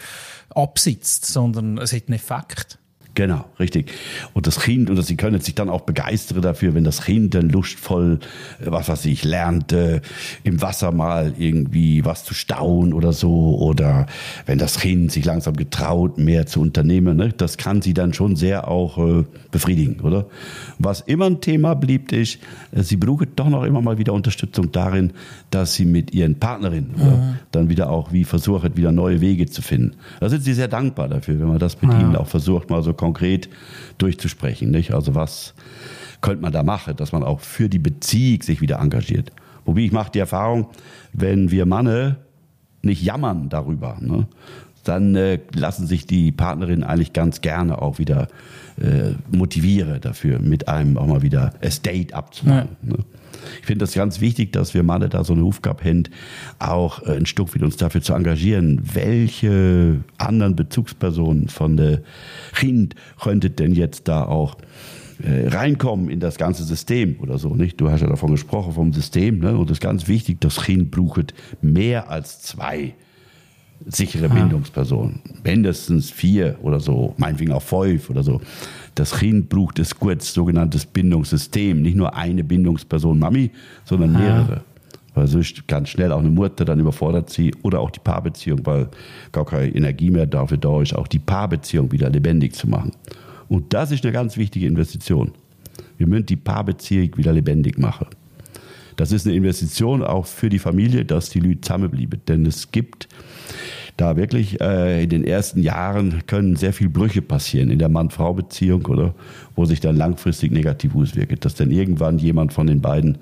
absitzt, 0.49 1.25
sondern 1.25 1.77
es 1.77 1.93
hat 1.93 2.03
einen 2.07 2.15
Effekt. 2.15 2.79
Genau, 3.15 3.45
richtig. 3.59 3.93
Und 4.33 4.45
das 4.45 4.59
Kind, 4.59 4.89
und 4.89 5.01
sie 5.01 5.15
können 5.15 5.39
sich 5.39 5.55
dann 5.55 5.69
auch 5.69 5.81
begeistern 5.81 6.41
dafür, 6.41 6.73
wenn 6.73 6.83
das 6.83 7.01
Kind 7.01 7.33
dann 7.33 7.49
lustvoll, 7.49 8.19
äh, 8.59 8.65
was 8.65 8.89
weiß 8.89 9.05
ich, 9.05 9.23
lernt, 9.23 9.71
äh, 9.71 10.01
im 10.43 10.61
Wasser 10.61 10.91
mal 10.91 11.33
irgendwie 11.37 12.03
was 12.03 12.25
zu 12.25 12.33
stauen 12.33 12.93
oder 12.93 13.13
so, 13.13 13.57
oder 13.57 14.05
wenn 14.45 14.57
das 14.57 14.79
Kind 14.79 15.13
sich 15.13 15.23
langsam 15.23 15.55
getraut, 15.55 16.17
mehr 16.17 16.45
zu 16.45 16.59
unternehmen, 16.59 17.15
ne, 17.15 17.29
das 17.29 17.57
kann 17.57 17.81
sie 17.81 17.93
dann 17.93 18.13
schon 18.13 18.35
sehr 18.35 18.67
auch 18.67 18.97
äh, 18.97 19.23
befriedigen, 19.49 20.01
oder? 20.01 20.25
Was 20.77 20.99
immer 20.99 21.27
ein 21.27 21.39
Thema 21.39 21.73
blieb, 21.73 22.11
ist, 22.11 22.39
äh, 22.73 22.83
sie 22.83 22.97
brauchen 22.97 23.27
doch 23.37 23.47
noch 23.47 23.63
immer 23.63 23.81
mal 23.81 23.97
wieder 23.97 24.11
Unterstützung 24.11 24.73
darin, 24.73 25.13
dass 25.51 25.75
sie 25.75 25.85
mit 25.85 26.13
ihren 26.13 26.35
Partnerinnen 26.35 26.91
mhm. 26.97 27.35
dann 27.51 27.69
wieder 27.69 27.89
auch 27.89 28.11
wie 28.11 28.25
versuchen, 28.25 28.75
wieder 28.75 28.91
neue 28.91 29.21
Wege 29.21 29.45
zu 29.45 29.61
finden. 29.61 29.95
Da 30.19 30.27
sind 30.27 30.43
sie 30.43 30.53
sehr 30.53 30.67
dankbar 30.67 31.07
dafür, 31.07 31.39
wenn 31.39 31.47
man 31.47 31.59
das 31.59 31.81
mit 31.81 31.93
ja. 31.93 32.01
ihnen 32.01 32.17
auch 32.17 32.27
versucht, 32.27 32.69
mal 32.69 32.83
so 32.83 32.93
konkret 33.05 33.49
durchzusprechen. 33.97 34.71
Nicht? 34.71 34.93
Also 34.93 35.15
was 35.15 35.53
könnte 36.21 36.41
man 36.41 36.51
da 36.51 36.63
machen, 36.63 36.95
dass 36.95 37.11
man 37.11 37.23
auch 37.23 37.39
für 37.39 37.69
die 37.69 37.79
Beziehung 37.79 38.41
sich 38.41 38.59
wieder 38.59 38.79
engagiert. 38.79 39.31
Wobei 39.63 39.81
ich 39.81 39.91
mache 39.91 40.11
die 40.11 40.19
Erfahrung, 40.19 40.69
wenn 41.13 41.51
wir 41.51 41.67
Manne 41.67 42.17
nicht 42.81 43.03
jammern 43.03 43.49
darüber, 43.49 43.97
ne, 43.99 44.27
dann 44.83 45.15
äh, 45.15 45.39
lassen 45.53 45.85
sich 45.85 46.07
die 46.07 46.31
Partnerinnen 46.31 46.83
eigentlich 46.83 47.13
ganz 47.13 47.41
gerne 47.41 47.79
auch 47.79 47.99
wieder 47.99 48.27
äh, 48.77 49.13
motivieren 49.35 50.01
dafür, 50.01 50.39
mit 50.39 50.67
einem 50.67 50.97
auch 50.97 51.07
mal 51.07 51.21
wieder 51.21 51.53
Estate 51.61 52.13
abzumachen. 52.13 52.75
Ja. 52.83 52.89
Ne. 52.89 53.05
Ich 53.59 53.65
finde 53.65 53.83
das 53.83 53.93
ganz 53.93 54.21
wichtig, 54.21 54.51
dass 54.53 54.73
wir 54.73 54.83
Männer 54.83 55.07
da 55.07 55.23
so 55.23 55.33
eine 55.33 55.43
Aufgabe 55.43 55.83
haben, 55.83 56.03
auch 56.59 57.03
äh, 57.03 57.17
ein 57.17 57.25
Stück 57.25 57.53
weit 57.55 57.63
uns 57.63 57.77
dafür 57.77 58.01
zu 58.01 58.13
engagieren, 58.13 58.81
welche 58.93 60.03
anderen 60.17 60.55
Bezugspersonen 60.55 61.47
von 61.49 61.77
der 61.77 62.01
Kind 62.53 62.95
könnte 63.21 63.49
denn 63.49 63.73
jetzt 63.73 64.07
da 64.07 64.25
auch 64.25 64.57
äh, 65.23 65.47
reinkommen 65.47 66.09
in 66.09 66.19
das 66.19 66.37
ganze 66.37 66.63
System 66.63 67.17
oder 67.21 67.37
so, 67.37 67.55
nicht? 67.55 67.79
Du 67.79 67.89
hast 67.89 68.01
ja 68.01 68.07
davon 68.07 68.31
gesprochen, 68.31 68.73
vom 68.73 68.93
System, 68.93 69.39
ne? 69.39 69.57
Und 69.57 69.69
das 69.69 69.77
ist 69.77 69.81
ganz 69.81 70.07
wichtig, 70.07 70.41
das 70.41 70.63
Kind 70.63 70.91
braucht 70.91 71.33
mehr 71.61 72.09
als 72.09 72.41
zwei 72.41 72.93
sichere 73.87 74.29
Bindungspersonen. 74.29 75.21
Mindestens 75.43 76.09
vier 76.09 76.55
oder 76.61 76.79
so, 76.79 77.13
meinetwegen 77.17 77.51
auch 77.51 77.61
fünf 77.61 78.09
oder 78.09 78.23
so. 78.23 78.41
Das 78.95 79.17
Kind 79.17 79.49
braucht 79.49 79.79
ein 79.79 79.85
gutes 79.99 80.33
sogenanntes 80.33 80.85
Bindungssystem. 80.85 81.81
Nicht 81.81 81.97
nur 81.97 82.15
eine 82.15 82.43
Bindungsperson 82.43 83.19
Mami, 83.19 83.51
sondern 83.83 84.13
mehrere. 84.13 84.63
Weil 85.13 85.27
sonst 85.27 85.67
ganz 85.67 85.89
schnell 85.89 86.11
auch 86.11 86.19
eine 86.19 86.29
Mutter 86.29 86.65
dann 86.65 86.79
überfordert 86.79 87.29
sie 87.29 87.53
oder 87.63 87.79
auch 87.79 87.89
die 87.89 88.01
Paarbeziehung, 88.01 88.65
weil 88.65 88.89
gar 89.31 89.45
keine 89.45 89.73
Energie 89.73 90.11
mehr 90.11 90.25
dafür 90.25 90.57
da 90.57 90.81
ist, 90.81 90.93
auch 90.93 91.07
die 91.07 91.19
Paarbeziehung 91.19 91.91
wieder 91.91 92.09
lebendig 92.09 92.53
zu 92.53 92.67
machen. 92.67 92.91
Und 93.47 93.73
das 93.73 93.91
ist 93.91 94.03
eine 94.03 94.11
ganz 94.11 94.35
wichtige 94.35 94.67
Investition. 94.67 95.31
Wir 95.97 96.07
müssen 96.07 96.25
die 96.25 96.35
Paarbeziehung 96.35 97.15
wieder 97.15 97.31
lebendig 97.31 97.77
machen. 97.77 98.07
Das 98.95 99.11
ist 99.11 99.25
eine 99.25 99.35
Investition 99.35 100.03
auch 100.03 100.25
für 100.25 100.49
die 100.49 100.59
Familie, 100.59 101.05
dass 101.05 101.29
die 101.29 101.39
Leute 101.39 101.61
zusammenbleiben. 101.61 102.21
Denn 102.27 102.45
es 102.45 102.71
gibt 102.71 103.07
da 103.97 104.17
wirklich 104.17 104.59
äh, 104.61 105.03
in 105.03 105.09
den 105.09 105.23
ersten 105.23 105.61
Jahren 105.61 106.25
können 106.27 106.55
sehr 106.55 106.73
viel 106.73 106.89
Brüche 106.89 107.21
passieren 107.21 107.69
in 107.69 107.79
der 107.79 107.89
Mann-Frau-Beziehung 107.89 108.85
oder 108.87 109.15
wo 109.55 109.65
sich 109.65 109.79
dann 109.79 109.95
langfristig 109.95 110.51
negativ 110.51 110.95
auswirkt, 110.95 111.45
dass 111.45 111.55
dann 111.55 111.71
irgendwann 111.71 112.19
jemand 112.19 112.53
von 112.53 112.67
den 112.67 112.81
beiden 112.81 113.17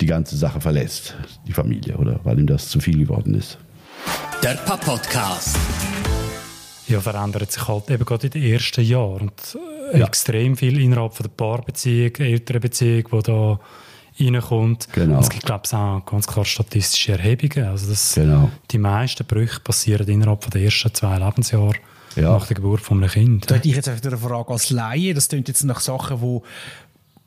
die 0.00 0.06
ganze 0.06 0.36
Sache 0.36 0.60
verlässt, 0.60 1.16
die 1.46 1.52
Familie, 1.52 1.96
oder 1.96 2.20
weil 2.24 2.38
ihm 2.38 2.46
das 2.46 2.68
zu 2.68 2.80
viel 2.80 2.98
geworden 2.98 3.34
ist. 3.34 3.58
Der 4.42 4.54
Pop-Podcast. 4.54 5.56
ja, 6.86 7.00
verändert 7.00 7.52
sich 7.52 7.66
halt 7.66 7.90
eben 7.90 8.04
gerade 8.04 8.28
in 8.28 8.30
den 8.30 8.42
ersten 8.44 8.82
Jahren. 8.82 9.28
Und 9.28 9.58
äh, 9.92 9.98
ja. 9.98 10.06
extrem 10.06 10.56
viel 10.56 10.80
innerhalb 10.80 11.14
von 11.14 11.24
der 11.24 11.30
Paarbeziehung, 11.30 12.14
älteren 12.18 12.60
Beziehung, 12.60 13.04
die 13.12 13.22
da 13.24 13.60
reinkommt. 14.20 14.88
Genau. 14.92 15.20
es 15.20 15.30
gibt, 15.30 15.46
glaube 15.46 15.62
ich, 15.66 15.72
auch 15.74 16.04
ganz 16.04 16.26
klar 16.26 16.44
statistische 16.44 17.12
Erhebungen. 17.12 17.68
Also 17.68 17.88
dass 17.88 18.14
genau. 18.14 18.50
die 18.70 18.78
meisten 18.78 19.26
Brüche 19.26 19.60
passieren 19.60 20.06
innerhalb 20.08 20.42
von 20.42 20.50
den 20.50 20.64
ersten 20.64 20.94
zwei 20.94 21.18
Lebensjahren 21.18 21.76
ja. 22.16 22.32
nach 22.32 22.46
der 22.46 22.56
Geburt 22.56 22.80
von 22.80 22.98
einem 22.98 23.10
Kind. 23.10 23.50
Da 23.50 23.56
hätte 23.56 23.68
ich 23.68 23.74
jetzt 23.74 23.88
eine 23.88 24.18
Frage 24.18 24.50
als 24.52 24.70
Laie. 24.70 25.14
Das 25.14 25.28
klingt 25.28 25.48
jetzt 25.48 25.64
nach 25.64 25.80
Sachen, 25.80 26.20
die 26.20 26.40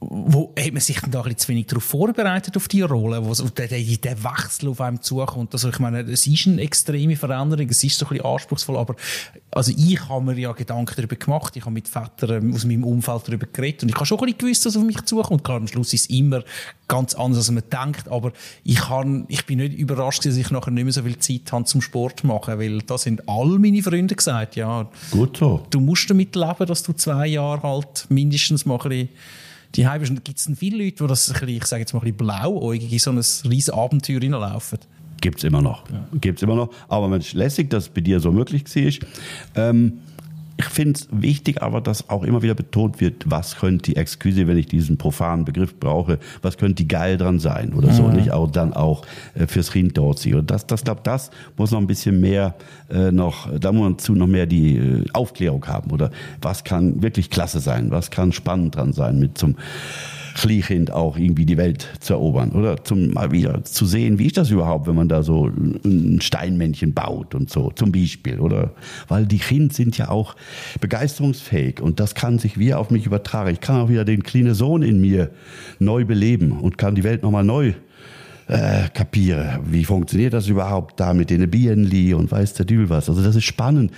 wo 0.04 0.52
hat 0.58 0.72
man 0.72 0.82
sich 0.82 1.00
dann 1.00 1.12
da 1.12 1.20
ein 1.20 1.26
bisschen 1.26 1.38
zu 1.38 1.48
wenig 1.50 1.68
darauf 1.68 1.84
vorbereitet 1.84 2.58
auf 2.58 2.68
die 2.68 2.82
Rolle, 2.82 3.24
wo 3.24 3.34
der, 3.34 3.68
der, 3.68 3.80
der 3.80 4.24
Wechsel 4.24 4.70
auf 4.70 4.82
einem 4.82 5.00
zukommt. 5.00 5.54
Also 5.54 5.70
ich 5.70 5.78
meine, 5.78 6.02
es 6.02 6.26
ist 6.26 6.48
eine 6.48 6.60
extreme 6.60 7.16
Veränderung, 7.16 7.70
es 7.70 7.84
ist 7.84 8.00
so 8.00 8.08
ein 8.08 8.10
bisschen 8.10 8.26
anspruchsvoll, 8.26 8.78
aber 8.78 8.96
also 9.52 9.72
ich 9.78 10.10
habe 10.10 10.26
mir 10.26 10.40
ja 10.40 10.54
Gedanken 10.54 10.96
darüber 10.96 11.16
gemacht, 11.16 11.56
ich 11.56 11.62
habe 11.62 11.74
mit 11.74 11.88
Vätern 11.88 12.52
aus 12.52 12.66
meinem 12.66 12.84
Umfeld 12.84 13.28
darüber 13.28 13.46
geredet 13.46 13.84
und 13.84 13.90
ich 13.90 13.96
habe 13.96 14.08
schon 14.08 14.18
ein 14.18 14.26
bisschen 14.26 14.40
gewusst, 14.40 14.66
was 14.66 14.76
auf 14.76 14.84
mich 14.84 15.02
zukommt. 15.04 15.44
Klar, 15.44 15.58
am 15.58 15.68
Schluss 15.68 15.94
ist 15.94 16.10
es 16.10 16.18
immer 16.18 16.44
ganz 16.88 17.14
anders, 17.14 17.38
als 17.38 17.52
man 17.52 17.64
denkt, 17.70 18.08
aber 18.10 18.34
ich, 18.64 18.80
kann, 18.80 19.26
ich 19.28 19.46
bin 19.46 19.60
nicht 19.60 19.78
überrascht, 19.78 20.26
dass 20.26 20.36
ich 20.36 20.50
nachher 20.50 20.72
nicht 20.72 20.84
mehr 20.84 20.94
so 20.94 21.04
viel 21.04 21.20
Zeit 21.20 21.52
habe 21.52 21.66
zum 21.66 21.80
Sport 21.80 22.24
machen, 22.24 22.58
weil 22.58 22.80
da 22.80 22.98
sind 22.98 23.30
all 23.30 23.60
meine 23.60 23.84
Freunde 23.84 24.16
gesagt, 24.16 24.56
ja, 24.56 24.90
Gut 25.12 25.38
so. 25.38 25.64
du 25.70 25.80
musst 25.80 26.10
damit 26.10 26.36
leben, 26.36 26.66
dass 26.66 26.82
du 26.82 26.94
zwei 26.94 27.28
Jahre 27.28 27.62
halt 27.62 28.08
mindestens 28.10 28.66
mal 28.66 28.80
ein 28.80 28.90
bisschen 28.90 29.10
die 29.76 29.88
Heim 29.88 30.04
gibt 30.24 30.38
es 30.38 30.50
viele 30.58 30.84
Leute, 30.84 31.04
die 31.04 31.08
das, 31.08 31.30
ein 31.30 31.34
bisschen, 31.34 31.50
ich 31.50 31.66
sage 31.66 31.82
jetzt 31.82 31.94
mal, 31.94 32.00
ein 32.00 32.14
bisschen 32.14 32.18
blauäugig 32.18 32.92
in 32.92 33.00
so 33.00 33.12
ein 33.12 33.18
riesiges 33.18 33.70
Abenteuer 33.70 34.20
hineinlaufen. 34.20 34.80
Gibt 35.22 35.38
es 35.38 35.44
immer 35.44 35.62
noch. 35.62 35.90
Ja. 35.90 36.08
Gibt's 36.20 36.42
immer 36.42 36.56
noch. 36.56 36.72
Aber 36.88 37.08
man 37.08 37.22
ist 37.22 37.34
lässig, 37.34 37.70
dass 37.70 37.86
es 37.86 37.90
bei 37.90 38.02
dir 38.02 38.20
so 38.20 38.32
möglich 38.32 38.64
war. 38.66 39.70
Ähm, 39.70 40.00
ich 40.62 40.70
finde 40.70 41.00
es 41.00 41.08
wichtig, 41.12 41.62
aber 41.64 41.82
dass 41.82 42.10
auch 42.10 42.24
immer 42.24 42.44
wieder 42.44 42.54
betont 42.54 43.02
wird, 43.02 43.24
was 43.26 43.58
könnte 43.58 43.92
die 43.92 43.96
Exquise, 43.96 44.48
wenn 44.48 44.58
ich 44.58 44.68
diesen 44.68 44.98
profanen 44.98 45.44
Begriff 45.44 45.80
brauche, 45.80 46.20
was 46.44 46.58
könnte 46.58 46.76
die 46.76 46.88
geil 46.88 47.18
dran 47.18 47.40
sein 47.40 47.74
oder 47.74 47.90
mhm. 47.90 47.94
so, 47.94 48.08
nicht? 48.10 48.32
Auch 48.32 48.50
dann 48.50 48.74
auch 48.74 49.04
äh, 49.34 49.48
fürs 49.48 49.74
Rind 49.74 49.98
dort 49.98 50.20
sie. 50.20 50.36
Und 50.36 50.52
das, 50.52 50.68
das 50.68 50.84
glaube, 50.84 51.02
das 51.04 51.32
muss 51.58 51.72
noch 51.72 51.80
ein 51.80 51.88
bisschen 51.88 52.20
mehr 52.20 52.56
äh, 52.92 53.12
noch, 53.12 53.50
da 53.60 53.72
muss 53.72 53.82
man 53.82 53.98
zu 53.98 54.14
noch 54.14 54.28
mehr 54.28 54.46
die 54.46 54.78
äh, 54.78 55.06
Aufklärung 55.14 55.66
haben 55.68 55.90
oder 55.92 56.12
was 56.42 56.64
kann 56.64 57.02
wirklich 57.02 57.32
klasse 57.32 57.60
sein, 57.60 57.90
was 57.90 58.12
kann 58.12 58.32
spannend 58.32 58.76
dran 58.76 58.94
sein 58.94 59.20
mit 59.20 59.38
zum 59.38 59.56
Kleinkind 60.36 60.92
auch 60.92 61.18
irgendwie 61.18 61.46
die 61.46 61.58
Welt 61.58 61.88
zu 62.00 62.14
erobern 62.14 62.52
oder 62.52 62.84
zum 62.84 63.12
mal 63.12 63.32
wieder 63.32 63.64
zu 63.64 63.86
sehen, 63.86 64.20
wie 64.20 64.28
ist 64.28 64.38
das 64.38 64.50
überhaupt, 64.50 64.88
wenn 64.88 64.96
man 64.96 65.10
da 65.10 65.24
so 65.24 65.48
ein 65.48 66.20
Steinmännchen 66.22 66.94
baut 66.94 67.36
und 67.36 67.50
so 67.50 67.72
zum 67.72 67.92
Beispiel 67.92 68.40
oder 68.40 68.72
weil 69.08 69.26
die 69.26 69.40
Kinder 69.40 69.74
sind 69.74 69.98
ja 69.98 70.10
auch 70.10 70.36
begeisterungsfähig 70.80 71.82
und 71.82 72.00
das 72.00 72.16
kann 72.16 72.40
sich 72.40 72.58
wie 72.58 72.74
auf 72.74 72.90
mich 72.90 73.06
übertragen. 73.06 73.52
Ich 73.52 73.62
kann 73.62 73.82
auch 73.82 73.90
wieder 73.90 74.06
den 74.06 74.24
kleinen 74.24 74.54
Sohn 74.54 74.82
in 74.82 75.02
mir 75.02 75.32
neu 75.80 76.06
beleben 76.06 76.52
und 76.52 76.78
kann 76.78 76.96
die 76.96 77.04
Welt 77.04 77.24
nochmal 77.24 77.44
neu 77.44 77.74
äh, 78.48 78.90
kapiere. 78.94 79.60
Wie 79.66 79.86
funktioniert 79.86 80.34
das 80.34 80.48
überhaupt 80.48 81.00
da 81.00 81.14
mit 81.14 81.30
den 81.30 81.50
Bienenli 81.50 82.14
und 82.14 82.32
weiß 82.32 82.54
der 82.54 82.66
Dübel 82.66 82.90
was? 82.90 83.10
Also 83.10 83.24
das 83.24 83.36
ist 83.36 83.46
spannend, 83.46 83.92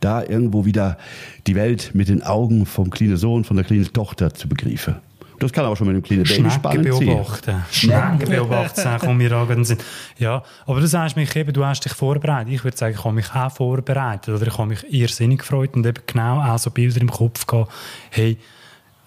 da 0.00 0.22
irgendwo 0.22 0.64
wieder 0.64 0.98
die 1.46 1.54
Welt 1.54 1.90
mit 1.94 2.08
den 2.08 2.22
Augen 2.22 2.66
vom 2.66 2.90
kleinen 2.90 3.16
Sohn, 3.16 3.44
von 3.44 3.56
der 3.56 3.66
kleinen 3.66 3.92
Tochter 3.92 4.32
zu 4.32 4.48
begreifen. 4.48 4.96
Das 5.38 5.52
kann 5.52 5.64
aber 5.64 5.76
schon 5.76 5.86
mit 5.86 5.94
einem 5.94 6.02
kleinen 6.02 6.24
Baby 6.24 6.50
spannend 6.50 6.82
beobachten. 6.82 7.64
Schnecken 7.70 8.28
beobachten, 8.28 8.86
an 8.86 9.64
sind. 9.64 9.84
Ja, 10.18 10.42
aber 10.66 10.80
du 10.80 10.86
sagst 10.86 11.16
mich 11.16 11.34
eben, 11.36 11.52
du 11.52 11.64
hast 11.64 11.84
dich 11.84 11.92
vorbereitet. 11.92 12.52
Ich 12.52 12.64
würde 12.64 12.76
sagen, 12.76 12.94
ich 12.98 13.04
habe 13.04 13.14
mich 13.14 13.32
auch 13.34 13.52
vorbereitet. 13.52 14.34
Oder 14.34 14.46
ich 14.46 14.58
habe 14.58 14.68
mich 14.68 14.92
irrsinnig 14.92 15.40
gefreut 15.40 15.74
und 15.74 15.86
eben 15.86 16.02
genau 16.06 16.40
auch 16.40 16.58
so 16.58 16.70
Bilder 16.70 17.00
im 17.00 17.10
Kopf 17.10 17.46
gehabt. 17.46 17.72
Hey, 18.10 18.38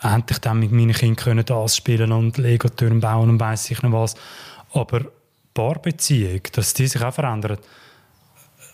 endlich 0.02 0.40
dann 0.40 0.60
mit 0.60 0.72
meinen 0.72 0.94
Kindern 0.94 1.16
können 1.16 1.46
das 1.46 1.76
spielen 1.76 2.12
und 2.12 2.38
Lego-Türme 2.38 3.00
bauen 3.00 3.30
und 3.30 3.40
weiss 3.40 3.70
ich 3.70 3.82
noch 3.82 3.92
was. 3.92 4.16
Aber 4.74 5.02
Paarbeziehung, 5.54 6.42
dass 6.54 6.74
die 6.74 6.88
sich 6.88 7.02
auch 7.04 7.14
verändert, 7.14 7.60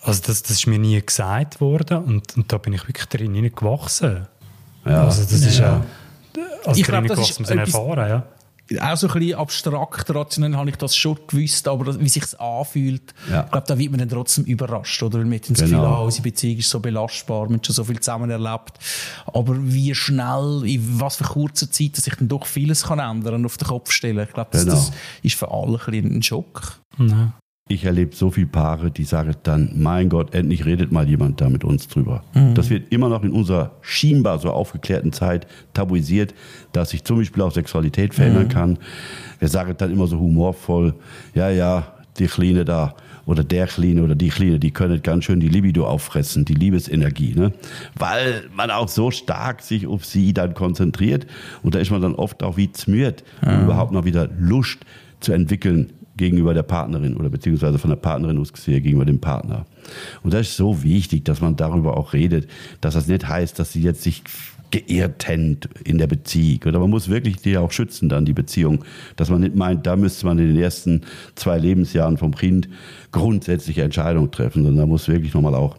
also 0.04 0.22
das, 0.26 0.44
das 0.44 0.52
ist 0.52 0.68
mir 0.68 0.80
nie 0.80 1.02
gesagt 1.04 1.60
worden 1.60 2.04
und, 2.04 2.38
und 2.38 2.52
da 2.52 2.58
bin 2.60 2.74
ich 2.74 2.88
wirklich 2.88 3.08
drin 3.08 3.34
gewachsen. 3.54 4.28
Ja. 4.86 5.04
Also 5.04 5.24
das 5.24 5.42
ja. 5.42 5.48
ist 5.48 5.60
ja 5.60 5.86
als 6.66 6.78
ich 6.78 6.86
glaube, 6.86 7.08
das 7.08 7.20
ist 7.20 7.40
etwas, 7.40 7.74
erfahren, 7.74 8.10
ja. 8.10 8.28
Auch 8.82 8.98
so 8.98 9.08
ein 9.08 9.14
bisschen 9.14 9.40
abstrakt, 9.40 10.14
rationell 10.14 10.56
habe 10.56 10.70
ich 10.70 10.76
das 10.76 10.94
schon 10.94 11.18
gewusst, 11.26 11.70
aber 11.70 11.98
wie 12.02 12.10
sich 12.10 12.38
anfühlt, 12.38 13.14
ja. 13.32 13.46
ich 13.46 13.52
glaube, 13.52 13.66
da 13.66 13.78
wird 13.78 13.92
man 13.92 14.00
dann 14.00 14.10
trotzdem 14.10 14.44
überrascht, 14.44 15.02
oder? 15.04 15.20
Weil 15.20 15.26
man 15.26 15.36
hat 15.36 15.50
das 15.50 15.60
genau. 15.60 15.70
Gefühl, 15.70 15.86
ah, 15.86 16.02
unsere 16.02 16.24
Beziehung 16.24 16.58
ist 16.58 16.70
so 16.70 16.82
belastbar, 16.82 17.46
man 17.46 17.56
hat 17.56 17.66
schon 17.66 17.76
so 17.76 17.86
viel 17.86 18.00
zusammen 18.02 18.30
erlebt. 18.30 18.74
Aber 19.26 19.56
wie 19.58 19.96
schnell, 19.96 20.64
in 20.66 21.00
was 21.00 21.16
für 21.16 21.24
kurzer 21.24 21.72
Zeit, 21.72 21.98
dass 21.98 22.04
sich 22.04 22.16
dann 22.16 22.28
doch 22.28 22.46
vieles 22.46 22.84
kann 22.84 23.00
ändern 23.00 23.46
auf 23.46 23.56
den 23.56 23.70
Kopf 23.70 23.92
stellen. 23.92 24.28
Ich 24.28 24.34
glaube, 24.34 24.50
das, 24.52 24.66
genau. 24.66 24.76
das 24.76 24.92
ist 25.24 25.36
für 25.36 25.50
alle 25.50 25.80
ein, 25.88 26.18
ein 26.18 26.24
Schock. 26.24 26.82
Ja. 26.98 27.34
Ich 27.70 27.84
erlebe 27.84 28.16
so 28.16 28.32
viele 28.32 28.48
Paare, 28.48 28.92
die 28.92 29.04
sagen 29.04 29.36
dann, 29.44 29.72
mein 29.76 30.08
Gott, 30.08 30.34
endlich 30.34 30.66
redet 30.66 30.92
mal 30.92 31.08
jemand 31.08 31.42
da 31.42 31.50
mit 31.50 31.66
uns 31.66 31.88
drüber. 31.88 32.24
Mhm. 32.34 32.54
Das 32.54 32.70
wird 32.70 32.92
immer 32.94 33.10
noch 33.10 33.24
in 33.24 33.32
unserer 33.32 33.72
scheinbar 33.82 34.40
so 34.40 34.52
aufgeklärten 34.52 35.12
Zeit 35.12 35.48
tabuisiert, 35.74 36.34
dass 36.72 36.92
sich 36.92 37.04
zum 37.04 37.18
Beispiel 37.18 37.44
auch 37.44 37.52
Sexualität 37.52 38.14
verändern 38.14 38.46
mhm. 38.46 38.50
kann. 38.50 38.80
Wir 39.40 39.50
sagen 39.50 39.76
dann 39.78 39.92
immer 39.92 40.08
so 40.08 40.18
humorvoll, 40.20 40.94
ja, 41.36 41.50
ja, 41.50 41.94
die 42.18 42.28
Kleine 42.28 42.66
da 42.66 42.96
oder 43.26 43.44
der 43.44 43.68
Kleine 43.68 44.04
oder 44.04 44.16
die 44.16 44.30
Kleine, 44.30 44.60
die 44.60 44.72
können 44.72 45.04
ganz 45.04 45.26
schön 45.26 45.40
die 45.40 45.50
Libido 45.50 45.86
auffressen, 45.86 46.46
die 46.46 46.54
Liebesenergie, 46.54 47.34
ne? 47.36 47.52
Weil 47.96 48.46
man 48.56 48.72
auch 48.72 48.88
so 48.88 49.12
stark 49.12 49.62
sich 49.62 49.86
auf 49.86 50.06
sie 50.06 50.34
dann 50.34 50.54
konzentriert 50.54 51.28
und 51.62 51.76
da 51.76 51.80
ist 51.80 51.92
man 51.92 52.02
dann 52.02 52.16
oft 52.16 52.42
auch 52.42 52.58
wie 52.58 52.72
zmürt, 52.72 53.24
um 53.46 53.56
mhm. 53.56 53.64
überhaupt 53.66 53.92
noch 53.92 54.06
wieder 54.06 54.30
Lust 54.40 54.80
zu 55.20 55.34
entwickeln 55.34 55.94
gegenüber 56.18 56.54
der 56.54 56.64
Partnerin 56.64 57.16
oder 57.16 57.30
beziehungsweise 57.30 57.78
von 57.78 57.90
der 57.90 57.98
Partnerin 57.98 58.38
aus 58.38 58.52
gesehen 58.52 58.84
gegenüber 58.84 59.06
dem 59.06 59.20
Partner. 59.20 59.66
Und 60.24 60.34
das 60.34 60.50
ist 60.50 60.58
so 60.58 60.84
wichtig, 60.84 61.26
dass 61.26 61.42
man 61.42 61.56
darüber 61.56 61.98
auch 61.98 62.14
redet, 62.14 62.50
dass 62.82 62.96
das 62.96 63.08
nicht 63.08 63.28
heißt, 63.28 63.58
dass 63.60 63.74
sie 63.74 63.82
jetzt 63.82 64.04
sich 64.04 64.24
geehrt 64.72 65.28
hängt 65.28 65.70
in 65.84 65.98
der 65.98 66.08
Beziehung. 66.08 66.62
Oder 66.66 66.80
man 66.80 66.90
muss 66.90 67.10
wirklich 67.10 67.38
die 67.38 67.58
auch 67.58 67.72
schützen, 67.72 68.10
dann 68.10 68.26
die 68.26 68.34
Beziehung. 68.34 68.84
Dass 69.16 69.30
man 69.30 69.42
nicht 69.42 69.56
meint, 69.56 69.86
da 69.88 69.96
müsste 69.96 70.26
man 70.26 70.40
in 70.40 70.48
den 70.48 70.62
ersten 70.62 71.02
zwei 71.36 71.58
Lebensjahren 71.58 72.18
vom 72.18 72.36
Kind 72.36 72.68
grundsätzliche 73.12 73.84
Entscheidungen 73.84 74.32
treffen, 74.32 74.64
sondern 74.64 74.80
da 74.80 74.86
muss 74.86 75.08
wirklich 75.08 75.34
nochmal 75.34 75.56
auch 75.56 75.78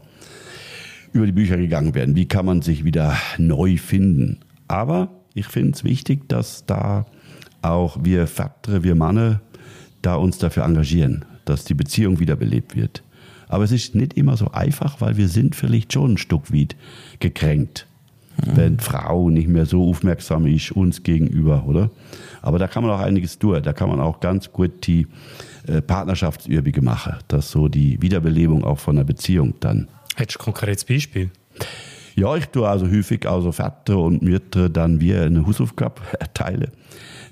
über 1.13 1.27
die 1.27 1.33
Bücher 1.33 1.57
gegangen 1.57 1.95
werden. 1.95 2.17
Wie 2.17 2.29
kann 2.29 2.47
man 2.47 2.63
sich 2.63 2.85
wieder 2.85 3.17
neu 3.39 3.77
finden? 3.77 4.41
Aber 4.69 5.11
ich 5.35 5.47
finde 5.47 5.73
es 5.73 5.85
wichtig, 5.85 6.29
dass 6.29 6.67
da 6.67 7.07
auch 7.63 7.99
wir 8.03 8.27
Väter, 8.27 8.83
wir 8.83 8.95
Manne 8.95 9.41
da 10.03 10.15
uns 10.17 10.39
dafür 10.39 10.65
engagieren, 10.65 11.25
dass 11.45 11.65
die 11.65 11.75
Beziehung 11.75 12.21
wiederbelebt 12.21 12.77
wird. 12.77 13.03
Aber 13.49 13.65
es 13.65 13.73
ist 13.73 13.95
nicht 13.95 14.15
immer 14.15 14.37
so 14.37 14.51
einfach, 14.51 15.01
weil 15.01 15.17
wir 15.17 15.29
sind 15.29 15.57
vielleicht 15.57 15.93
schon 15.93 16.15
ein 16.15 16.19
Stück 16.19 16.53
weit 16.53 16.77
gekränkt, 17.19 17.87
mhm. 18.37 18.57
wenn 18.57 18.79
Frau 18.79 19.31
nicht 19.31 19.49
mehr 19.49 19.67
so 19.67 19.89
aufmerksam 19.89 20.47
ist 20.47 20.73
uns 20.73 21.03
gegenüber, 21.03 21.65
oder? 21.67 21.91
Aber 22.43 22.59
da 22.59 22.69
kann 22.69 22.85
man 22.85 22.93
auch 22.93 23.01
einiges 23.01 23.39
tun. 23.39 23.63
Da 23.63 23.73
kann 23.73 23.89
man 23.89 24.01
auch 24.01 24.21
ganz 24.21 24.53
gut 24.53 24.87
die 24.87 25.07
äh, 25.67 25.81
Partnerschaftsübige 25.81 26.83
machen, 26.83 27.15
dass 27.29 27.51
so 27.51 27.69
die 27.69 28.01
Wiederbelebung 28.03 28.65
auch 28.65 28.79
von 28.79 28.97
der 28.97 29.05
Beziehung 29.05 29.55
dann. 29.61 29.89
Hättest 30.17 30.39
du 30.39 30.43
ein 30.43 30.45
konkretes 30.45 30.85
Beispiel? 30.85 31.31
Ja, 32.15 32.37
ich 32.37 32.47
tue 32.47 32.69
also 32.69 32.87
häufig 32.87 33.29
also 33.29 33.53
Väter 33.53 33.99
und 33.99 34.23
Mütter 34.23 34.69
dann 34.69 35.01
wie 35.01 35.15
eine 35.15 35.47
Hausaufgabe 35.47 36.03
erteile. 36.19 36.73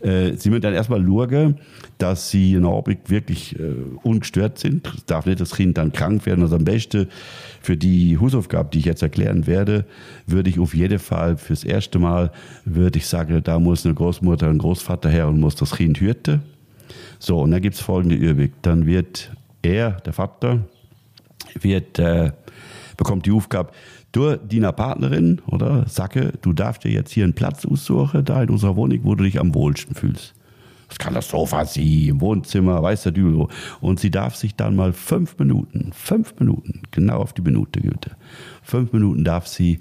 Äh, 0.06 0.36
sie 0.36 0.50
müssen 0.50 0.62
dann 0.62 0.74
erstmal 0.74 1.04
schauen, 1.04 1.58
dass 1.98 2.30
sie 2.30 2.54
in 2.54 2.64
Abend 2.64 3.10
wirklich 3.10 3.58
äh, 3.58 3.74
ungestört 4.04 4.58
sind. 4.58 4.86
Es 4.94 5.04
darf 5.04 5.26
nicht 5.26 5.40
das 5.40 5.56
Kind 5.56 5.78
dann 5.78 5.92
krank 5.92 6.26
werden. 6.26 6.42
Also 6.42 6.56
am 6.56 6.64
besten 6.64 7.08
für 7.60 7.76
die 7.76 8.16
Hausaufgabe, 8.16 8.68
die 8.72 8.78
ich 8.78 8.84
jetzt 8.84 9.02
erklären 9.02 9.48
werde, 9.48 9.84
würde 10.26 10.48
ich 10.48 10.60
auf 10.60 10.74
jeden 10.74 11.00
Fall 11.00 11.36
fürs 11.36 11.64
erste 11.64 11.98
Mal, 11.98 12.30
würde 12.64 12.98
ich 12.98 13.06
sagen, 13.08 13.42
da 13.42 13.58
muss 13.58 13.84
eine 13.84 13.94
Großmutter, 13.94 14.48
ein 14.48 14.58
Großvater 14.58 15.10
her 15.10 15.26
und 15.26 15.40
muss 15.40 15.56
das 15.56 15.74
Kind 15.74 15.98
hüten. 15.98 16.42
So, 17.18 17.40
und 17.40 17.50
dann 17.50 17.60
gibt 17.60 17.74
es 17.74 17.80
folgende 17.80 18.14
Übung. 18.14 18.52
Dann 18.62 18.86
wird 18.86 19.32
er, 19.62 19.92
der 19.92 20.12
Vater, 20.12 20.60
wird, 21.60 21.98
äh, 21.98 22.30
bekommt 22.96 23.26
die 23.26 23.32
Aufgabe, 23.32 23.72
du 24.16 24.36
deiner 24.36 24.72
Partnerin 24.72 25.40
oder 25.46 25.86
sage, 25.88 26.32
du 26.40 26.52
darfst 26.52 26.84
dir 26.84 26.90
jetzt 26.90 27.12
hier 27.12 27.24
einen 27.24 27.34
Platz 27.34 27.66
aussuchen, 27.66 28.24
da 28.24 28.42
in 28.42 28.50
unserer 28.50 28.76
Wohnung, 28.76 29.00
wo 29.02 29.14
du 29.14 29.24
dich 29.24 29.38
am 29.38 29.54
wohlsten 29.54 29.94
fühlst. 29.94 30.34
Das 30.88 30.98
kann 30.98 31.14
das 31.14 31.28
Sofa 31.28 31.64
sein, 31.64 31.84
im 31.84 32.20
Wohnzimmer, 32.20 32.80
weiß 32.80 33.02
der 33.02 33.12
Dübel 33.12 33.36
wo. 33.36 33.48
Und 33.80 33.98
sie 33.98 34.10
darf 34.10 34.36
sich 34.36 34.54
dann 34.54 34.76
mal 34.76 34.92
fünf 34.92 35.36
Minuten, 35.38 35.90
fünf 35.92 36.34
Minuten, 36.38 36.82
genau 36.92 37.18
auf 37.18 37.32
die 37.32 37.42
Minute, 37.42 37.80
Güte, 37.80 38.12
fünf 38.62 38.92
Minuten 38.92 39.24
darf 39.24 39.48
sie 39.48 39.80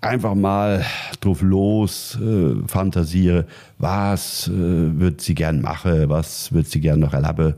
einfach 0.00 0.34
mal 0.34 0.84
drauf 1.20 1.40
los 1.40 2.18
äh, 2.20 2.56
fantasieren, 2.66 3.44
was 3.78 4.48
äh, 4.48 4.52
wird 4.98 5.20
sie 5.20 5.36
gern 5.36 5.60
machen, 5.60 6.08
was 6.08 6.52
wird 6.52 6.66
sie 6.66 6.80
gern 6.80 6.98
noch 6.98 7.14
erleben, 7.14 7.54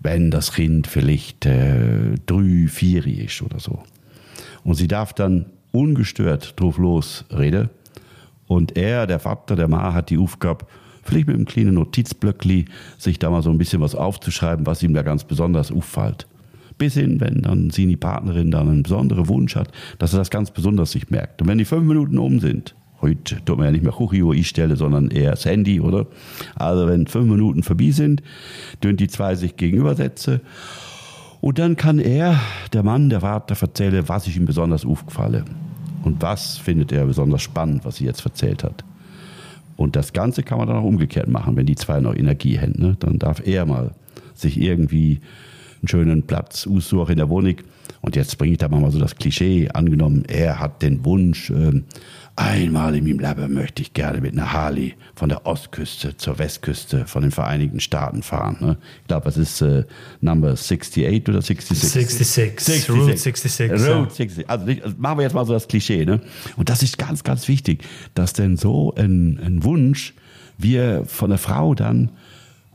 wenn 0.00 0.30
das 0.30 0.52
Kind 0.52 0.86
vielleicht 0.86 1.44
äh, 1.44 2.14
drei, 2.24 2.66
vier 2.68 3.06
ist 3.06 3.42
oder 3.42 3.60
so. 3.60 3.82
Und 4.66 4.74
sie 4.74 4.88
darf 4.88 5.12
dann 5.12 5.46
ungestört 5.70 6.60
drauf 6.60 6.76
losreden. 6.76 7.70
Und 8.48 8.76
er, 8.76 9.06
der 9.06 9.20
Vater, 9.20 9.54
der 9.54 9.68
Ma, 9.68 9.94
hat 9.94 10.10
die 10.10 10.18
Aufgabe, 10.18 10.66
vielleicht 11.04 11.28
mit 11.28 11.36
einem 11.36 11.44
kleinen 11.44 11.74
Notizblöckli, 11.74 12.64
sich 12.98 13.20
da 13.20 13.30
mal 13.30 13.42
so 13.42 13.50
ein 13.50 13.58
bisschen 13.58 13.80
was 13.80 13.94
aufzuschreiben, 13.94 14.66
was 14.66 14.82
ihm 14.82 14.92
da 14.92 15.02
ganz 15.02 15.22
besonders 15.22 15.70
auffällt. 15.70 16.26
Bis 16.78 16.94
hin, 16.94 17.20
wenn 17.20 17.42
dann 17.42 17.70
sie 17.70 17.86
die 17.86 17.96
Partnerin 17.96 18.50
dann 18.50 18.68
einen 18.68 18.82
besonderen 18.82 19.28
Wunsch 19.28 19.54
hat, 19.54 19.70
dass 20.00 20.12
er 20.12 20.18
das 20.18 20.30
ganz 20.30 20.50
besonders 20.50 20.90
sich 20.90 21.10
merkt. 21.10 21.40
Und 21.40 21.46
wenn 21.46 21.58
die 21.58 21.64
fünf 21.64 21.86
Minuten 21.86 22.18
um 22.18 22.40
sind, 22.40 22.74
heute 23.00 23.36
tut 23.44 23.58
man 23.58 23.66
ja 23.66 23.70
nicht 23.70 23.84
mehr 23.84 23.92
Kuchio 23.92 24.32
einstellen, 24.32 24.74
sondern 24.74 25.12
eher 25.12 25.30
das 25.30 25.44
Handy, 25.44 25.80
oder? 25.80 26.08
Also 26.56 26.88
wenn 26.88 27.06
fünf 27.06 27.30
Minuten 27.30 27.62
vorbei 27.62 27.92
sind, 27.92 28.20
dürfen 28.82 28.96
die 28.96 29.06
zwei 29.06 29.36
sich 29.36 29.56
gegenübersetzen. 29.56 30.40
Und 31.46 31.60
dann 31.60 31.76
kann 31.76 32.00
er, 32.00 32.40
der 32.72 32.82
Mann, 32.82 33.08
der 33.08 33.20
Vater, 33.20 33.54
erzählen, 33.60 34.08
was 34.08 34.26
ist 34.26 34.34
ihm 34.34 34.46
besonders 34.46 34.84
aufgefallen. 34.84 35.44
Und 36.02 36.20
was 36.20 36.58
findet 36.58 36.90
er 36.90 37.06
besonders 37.06 37.40
spannend, 37.42 37.84
was 37.84 37.98
sie 37.98 38.04
jetzt 38.04 38.24
erzählt 38.24 38.64
hat. 38.64 38.82
Und 39.76 39.94
das 39.94 40.12
Ganze 40.12 40.42
kann 40.42 40.58
man 40.58 40.66
dann 40.66 40.78
auch 40.78 40.82
umgekehrt 40.82 41.28
machen, 41.28 41.54
wenn 41.54 41.64
die 41.64 41.76
zwei 41.76 42.00
noch 42.00 42.16
Energie 42.16 42.58
haben. 42.58 42.74
Ne? 42.78 42.96
Dann 42.98 43.20
darf 43.20 43.46
er 43.46 43.64
mal 43.64 43.92
sich 44.34 44.60
irgendwie 44.60 45.20
einen 45.82 45.86
schönen 45.86 46.24
Platz 46.24 46.66
aussuchen 46.66 47.12
in 47.12 47.18
der 47.18 47.28
Wohnung. 47.28 47.54
Und 48.00 48.16
jetzt 48.16 48.38
bringe 48.38 48.54
ich 48.54 48.58
da 48.58 48.68
mal 48.68 48.90
so 48.90 48.98
das 48.98 49.14
Klischee. 49.14 49.68
Angenommen, 49.68 50.24
er 50.26 50.58
hat 50.58 50.82
den 50.82 51.04
Wunsch, 51.04 51.50
ähm, 51.50 51.84
einmal 52.36 52.94
in 52.94 53.04
meinem 53.04 53.18
Leben 53.18 53.54
möchte 53.54 53.82
ich 53.82 53.94
gerne 53.94 54.20
mit 54.20 54.32
einer 54.32 54.52
Harley 54.52 54.94
von 55.14 55.28
der 55.28 55.46
Ostküste 55.46 56.16
zur 56.16 56.38
Westküste 56.38 57.06
von 57.06 57.22
den 57.22 57.30
Vereinigten 57.30 57.80
Staaten 57.80 58.22
fahren. 58.22 58.58
Ne? 58.60 58.76
Ich 59.02 59.08
glaube, 59.08 59.24
das 59.24 59.38
ist 59.38 59.62
äh, 59.62 59.84
Number 60.20 60.52
68 60.52 61.28
oder 61.28 61.40
66? 61.40 62.08
66. 62.08 62.90
Route 62.90 63.16
66. 63.16 63.70
Route 63.72 63.82
ja. 63.82 64.10
66. 64.10 64.50
Also, 64.50 64.66
also 64.66 64.96
machen 64.98 65.18
wir 65.18 65.22
jetzt 65.22 65.34
mal 65.34 65.46
so 65.46 65.54
das 65.54 65.66
Klischee. 65.66 66.04
Ne? 66.04 66.20
Und 66.56 66.68
das 66.68 66.82
ist 66.82 66.98
ganz, 66.98 67.24
ganz 67.24 67.48
wichtig, 67.48 67.84
dass 68.14 68.34
denn 68.34 68.56
so 68.56 68.94
ein, 68.94 69.40
ein 69.42 69.64
Wunsch, 69.64 70.14
wie 70.58 70.76
er 70.76 71.06
von 71.06 71.30
der 71.30 71.38
Frau 71.38 71.74
dann 71.74 72.10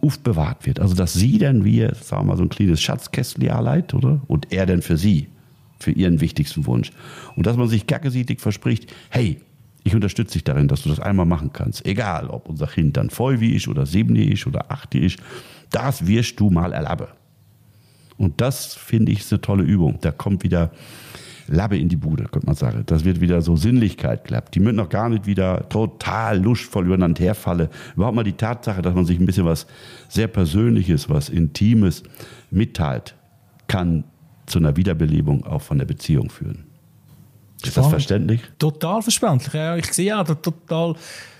aufbewahrt 0.01 0.65
wird. 0.65 0.79
Also, 0.79 0.95
dass 0.95 1.13
sie 1.13 1.37
dann 1.37 1.63
wie, 1.63 1.81
sagen 1.81 2.23
wir 2.23 2.23
mal, 2.23 2.37
so 2.37 2.43
ein 2.43 2.49
kleines 2.49 2.81
Schatzkästchen 2.81 3.45
erleiht, 3.45 3.93
oder? 3.93 4.21
Und 4.27 4.51
er 4.51 4.65
dann 4.65 4.81
für 4.81 4.97
sie, 4.97 5.27
für 5.79 5.91
ihren 5.91 6.19
wichtigsten 6.19 6.65
Wunsch. 6.65 6.91
Und 7.35 7.45
dass 7.45 7.57
man 7.57 7.67
sich 7.67 7.85
gegenseitig 7.85 8.39
verspricht, 8.39 8.91
hey, 9.09 9.39
ich 9.83 9.95
unterstütze 9.95 10.33
dich 10.33 10.43
darin, 10.43 10.67
dass 10.67 10.83
du 10.83 10.89
das 10.89 10.99
einmal 10.99 11.25
machen 11.25 11.51
kannst. 11.53 11.85
Egal, 11.85 12.27
ob 12.27 12.47
unser 12.47 12.67
Kind 12.67 12.97
dann 12.97 13.09
voll 13.09 13.39
wie 13.39 13.55
ich 13.55 13.67
oder 13.67 13.85
sieben 13.85 14.15
ist 14.15 14.45
oder 14.45 14.71
acht 14.71 14.93
ist, 14.95 15.17
das 15.71 16.05
wirst 16.05 16.39
du 16.39 16.49
mal 16.49 16.73
erleben. 16.73 17.07
Und 18.17 18.39
das 18.39 18.75
finde 18.75 19.11
ich 19.11 19.31
eine 19.31 19.41
tolle 19.41 19.63
Übung. 19.63 19.97
Da 20.01 20.11
kommt 20.11 20.43
wieder 20.43 20.71
Labbe 21.47 21.77
in 21.77 21.89
die 21.89 21.95
Bude, 21.95 22.25
könnte 22.25 22.45
man 22.45 22.55
sagen. 22.55 22.83
Das 22.85 23.03
wird 23.03 23.19
wieder 23.19 23.41
so 23.41 23.55
Sinnlichkeit 23.55 24.25
klappt. 24.25 24.53
Die 24.55 24.59
müssen 24.59 24.75
noch 24.75 24.89
gar 24.89 25.09
nicht 25.09 25.25
wieder 25.25 25.67
total 25.69 26.39
lustvoll 26.39 26.85
übereinander 26.85 27.23
herfallen. 27.23 27.69
Überhaupt 27.95 28.15
mal 28.15 28.23
die 28.23 28.33
Tatsache, 28.33 28.81
dass 28.81 28.93
man 28.93 29.05
sich 29.05 29.19
ein 29.19 29.25
bisschen 29.25 29.45
was 29.45 29.65
sehr 30.07 30.27
Persönliches, 30.27 31.09
was 31.09 31.29
Intimes 31.29 32.03
mitteilt, 32.51 33.15
kann 33.67 34.03
zu 34.45 34.59
einer 34.59 34.77
Wiederbelebung 34.77 35.45
auch 35.45 35.61
von 35.61 35.77
der 35.77 35.85
Beziehung 35.85 36.29
führen. 36.29 36.70
Ist 37.63 37.77
das 37.77 37.87
verständlich? 37.87 38.41
Total 38.57 39.01
verständlich. 39.01 39.53
Ja, 39.53 39.75
ich 39.75 39.93
sehe 39.93 40.07
ja 40.07 40.23
total, 40.23 40.95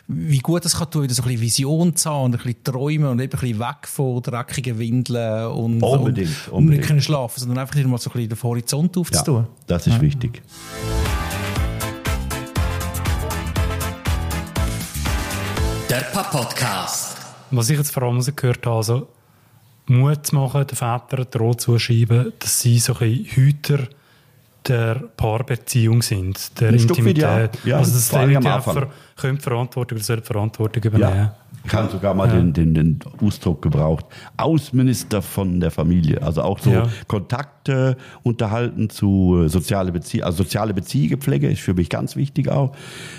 wie 0.07 0.37
gut 0.39 0.63
es 0.65 0.77
kann 0.77 0.89
tun, 0.91 1.03
wieder 1.03 1.13
so 1.13 1.23
ein 1.23 1.27
bisschen 1.29 1.41
Vision 1.41 1.95
zu 1.95 2.09
haben 2.09 2.25
und 2.25 2.35
ein 2.35 2.43
bisschen 2.43 2.63
träumen 2.63 3.07
und 3.07 3.19
eben 3.19 3.33
ein 3.33 3.39
bisschen 3.39 3.59
weg 3.59 3.87
von 3.87 4.21
dreckigen 4.21 4.77
Windeln 4.77 5.47
und, 5.47 5.81
Unbedingt, 5.81 6.29
und, 6.29 6.47
und 6.47 6.53
unbedingt. 6.53 6.69
nicht 6.69 6.87
können 6.87 7.01
schlafen, 7.01 7.39
sondern 7.39 7.59
einfach 7.59 7.75
wieder 7.75 7.87
mal 7.87 7.97
so 7.97 8.09
ein 8.09 8.13
bisschen 8.13 8.29
den 8.29 8.43
Horizont 8.43 8.97
aufzutun. 8.97 9.47
das 9.67 9.87
ist 9.87 9.99
wichtig. 10.01 10.41
Der 15.89 16.01
Papa-Podcast. 16.13 17.17
Was 17.49 17.69
ich 17.69 17.77
jetzt 17.77 17.91
vor 17.91 18.03
allem 18.03 18.23
gehört 18.35 18.65
habe, 18.65 18.77
also 18.77 19.07
Mut 19.87 20.25
zu 20.25 20.35
machen, 20.35 20.65
den 20.65 20.75
Vätern 20.75 21.25
droh 21.29 21.53
zuschreiben, 21.53 22.31
dass 22.39 22.61
sie 22.61 22.79
so 22.79 22.93
ein 22.93 22.99
bisschen 22.99 23.25
Hüter 23.25 23.79
der 24.67 24.95
Paarbeziehung 25.17 26.01
sind, 26.01 26.59
der 26.59 26.69
Ein 26.69 26.79
Stück 26.79 26.97
weit, 26.97 27.17
ja. 27.17 27.37
Intimität. 27.39 27.65
Ja, 27.65 27.77
also 27.77 27.93
dass 27.93 28.09
vor 28.63 28.91
die 29.21 29.37
Verantwortung 29.37 29.97
oder 29.97 30.15
die 30.17 30.23
Verantwortung 30.23 30.83
übernehmen. 30.83 31.17
Ja. 31.17 31.35
Ich 31.63 31.73
habe 31.75 31.91
sogar 31.91 32.15
mal 32.15 32.27
den, 32.27 32.53
den, 32.53 32.73
den 32.73 32.99
Ausdruck 33.21 33.61
gebraucht. 33.61 34.05
Außenminister 34.37 35.21
von 35.21 35.59
der 35.59 35.69
Familie. 35.69 36.23
Also 36.23 36.41
auch 36.41 36.57
so 36.57 36.71
Ja. 36.71 36.87
Kontakte 37.07 37.97
unterhalten 38.23 38.89
zu 38.89 39.43
äh, 39.43 39.47
soziale 39.47 39.91
Beziehungen. 39.91 40.25
Also 40.25 40.43
soziale 40.43 40.73
Beziehungspflege 40.73 41.51
ist 41.51 41.61
für 41.61 41.75
mich 41.75 41.89
ganz 41.89 42.15
wichtig 42.15 42.49
auch. 42.49 42.75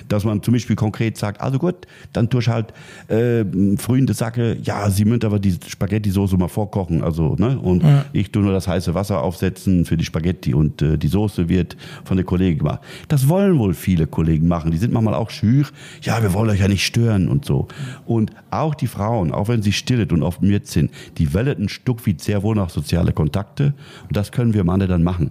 Dass 0.09 0.25
man 0.25 0.43
zum 0.43 0.55
Beispiel 0.55 0.75
konkret 0.75 1.19
sagt, 1.19 1.41
also 1.41 1.59
gut, 1.59 1.87
dann 2.13 2.31
tue 2.31 2.41
ich 2.41 2.49
halt 2.49 2.73
äh, 3.09 3.45
Freunde 3.77 4.13
sage, 4.15 4.57
ja, 4.61 4.91
sie 4.91 5.05
müssen 5.05 5.25
aber 5.25 5.39
die 5.39 5.57
Spaghetti-Soße 5.69 6.37
mal 6.37 6.49
vorkochen. 6.49 7.05
Also, 7.05 7.37
ne? 7.39 7.59
Und 7.61 7.85
ich 8.13 8.33
tue 8.33 8.43
nur 8.43 8.53
das 8.53 8.67
heiße 8.67 8.93
Wasser 8.95 9.23
aufsetzen 9.23 9.85
für 9.85 9.97
die 9.97 10.05
Spaghetti 10.05 10.53
und 10.53 10.83
äh, 10.83 10.99
die 10.99 11.09
Soße 11.09 11.49
wird 11.49 11.77
von 12.05 12.17
der 12.17 12.27
Kollegin 12.27 12.59
gemacht. 12.59 12.81
Das 13.07 13.29
wollen 13.29 13.59
wohl 13.59 13.75
viele 13.75 14.09
Kollegen 14.09 14.49
machen. 14.49 14.73
Die 14.73 14.79
sind 14.79 14.93
manchmal 14.93 15.15
auch 15.15 15.31
schür. 15.31 15.67
Ja, 16.03 16.23
wir 16.23 16.33
wollen 16.33 16.51
euch 16.51 16.61
ja 16.61 16.69
nicht 16.69 16.85
stören 16.85 17.29
und 17.29 17.45
so. 17.45 17.69
Und 18.07 18.33
auch 18.51 18.75
die 18.75 18.87
Frauen, 18.87 19.33
auch 19.33 19.49
wenn 19.49 19.63
sie 19.63 19.73
stillet 19.73 20.13
und 20.13 20.23
optimiert 20.23 20.67
sind, 20.67 20.91
die 21.19 21.33
wollen 21.35 21.65
ein 21.65 21.69
Stück 21.69 22.07
wie 22.07 22.17
sehr 22.19 22.43
wohl 22.43 22.57
nach 22.57 22.71
soziale 22.71 23.13
Kontakte. 23.13 23.75
Und 24.09 24.17
das 24.17 24.33
können 24.33 24.55
wir 24.55 24.65
Männer 24.65 24.87
dann 24.87 25.03
machen. 25.03 25.31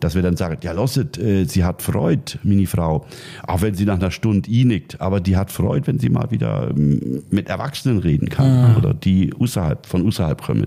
Dass 0.00 0.16
wir 0.16 0.22
dann 0.22 0.36
sagen, 0.36 0.58
ja, 0.62 0.72
losset, 0.72 1.16
äh, 1.16 1.44
sie 1.44 1.62
hat 1.62 1.80
Freude, 1.80 2.32
meine 2.42 2.66
Frau. 2.66 3.06
Auch 3.46 3.62
wenn 3.62 3.74
sie 3.74 3.84
nach 3.84 4.00
einer 4.00 4.10
Stunde 4.10 4.50
inickt. 4.50 5.00
Aber 5.00 5.20
die 5.20 5.36
hat 5.36 5.52
Freude, 5.52 5.86
wenn 5.86 6.00
sie 6.00 6.08
mal 6.08 6.30
wieder 6.30 6.70
ähm, 6.70 7.22
mit 7.30 7.48
Erwachsenen 7.48 7.98
reden 7.98 8.28
kann. 8.28 8.76
Oder 8.76 8.94
die 8.94 9.32
außerhalb, 9.38 9.86
von 9.86 10.06
außerhalb 10.06 10.42
kommen. 10.42 10.66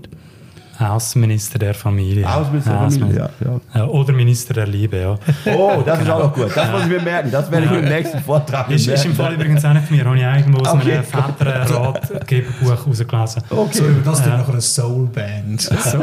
Außenminister 0.78 1.58
der 1.58 1.74
Familie. 1.74 2.28
Außenminister 2.28 2.70
der 2.72 2.90
Familie, 2.90 3.30
ja, 3.44 3.60
Ja, 3.74 3.86
Oder 3.86 4.12
Minister 4.12 4.54
der 4.54 4.66
Liebe, 4.66 4.98
ja. 4.98 5.18
Oh, 5.54 5.82
das 5.84 6.00
ist 6.00 6.10
auch 6.10 6.18
noch 6.24 6.34
gut. 6.34 6.50
Das 6.54 6.70
muss 6.70 6.82
ich 6.82 6.88
mir 6.88 7.00
merken. 7.02 7.30
Das 7.30 7.50
werde 7.50 7.66
ich 7.66 7.72
im 7.72 7.84
nächsten 7.84 8.20
Vortrag 8.20 8.70
Ist, 8.70 8.86
ist 8.86 9.04
im 9.04 9.14
Fall 9.14 9.34
übrigens 9.34 9.64
auch 9.64 9.72
nicht 9.72 9.86
von 9.86 9.96
mir. 9.96 10.04
Habe 10.04 10.16
ich 10.16 10.22
irgendwo 10.22 10.58
aus 10.60 10.68
Okay. 10.74 10.92
einem 10.92 11.04
Väterratgeberbuch 11.04 12.70
rausgelesen. 13.12 13.42
So, 13.76 13.84
das 14.04 14.20
ist 14.20 14.26
noch 14.26 14.48
eine 14.48 14.60
Soulband. 14.60 15.60
So, 15.86 15.98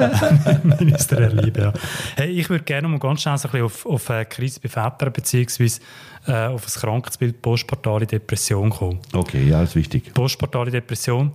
Minister 0.80 1.16
der 1.18 1.30
Liebe, 1.34 1.62
ja. 1.62 1.74
Hey, 2.16 2.30
ich 2.32 2.50
würde 2.50 2.64
gerne 2.64 2.88
mal 2.88 3.00
ganz 3.00 3.22
schnell 3.22 3.38
so 3.38 3.48
ein 3.48 3.52
bisschen 3.52 3.66
auf, 3.66 3.86
auf 3.86 4.10
eine 4.10 4.26
Krise 4.26 4.60
bei 4.62 4.70
Vätern 4.70 5.12
beziehungsweise 5.14 5.82
äh, 6.28 6.48
auf 6.48 6.66
ein 6.66 6.82
Krankheitsbild 6.82 7.42
postpartale 7.42 8.06
Depression 8.06 8.70
kommen. 8.70 9.00
Okay, 9.14 9.48
ja, 9.48 9.64
ist 9.64 9.76
wichtig. 9.76 10.14
Postpartale 10.14 10.72
Depression 10.72 11.34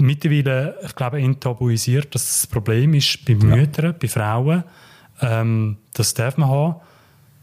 mittlerweile, 0.00 0.76
ich 0.84 0.94
glaube, 0.94 1.18
enttabuisiert, 1.18 2.14
dass 2.14 2.26
das 2.26 2.46
Problem 2.46 2.94
ist 2.94 3.24
bei 3.24 3.34
Müttern, 3.34 3.94
bei 4.00 4.08
Frauen. 4.08 4.64
Ähm, 5.20 5.78
das 5.94 6.14
darf 6.14 6.36
man 6.36 6.48
haben, 6.48 6.76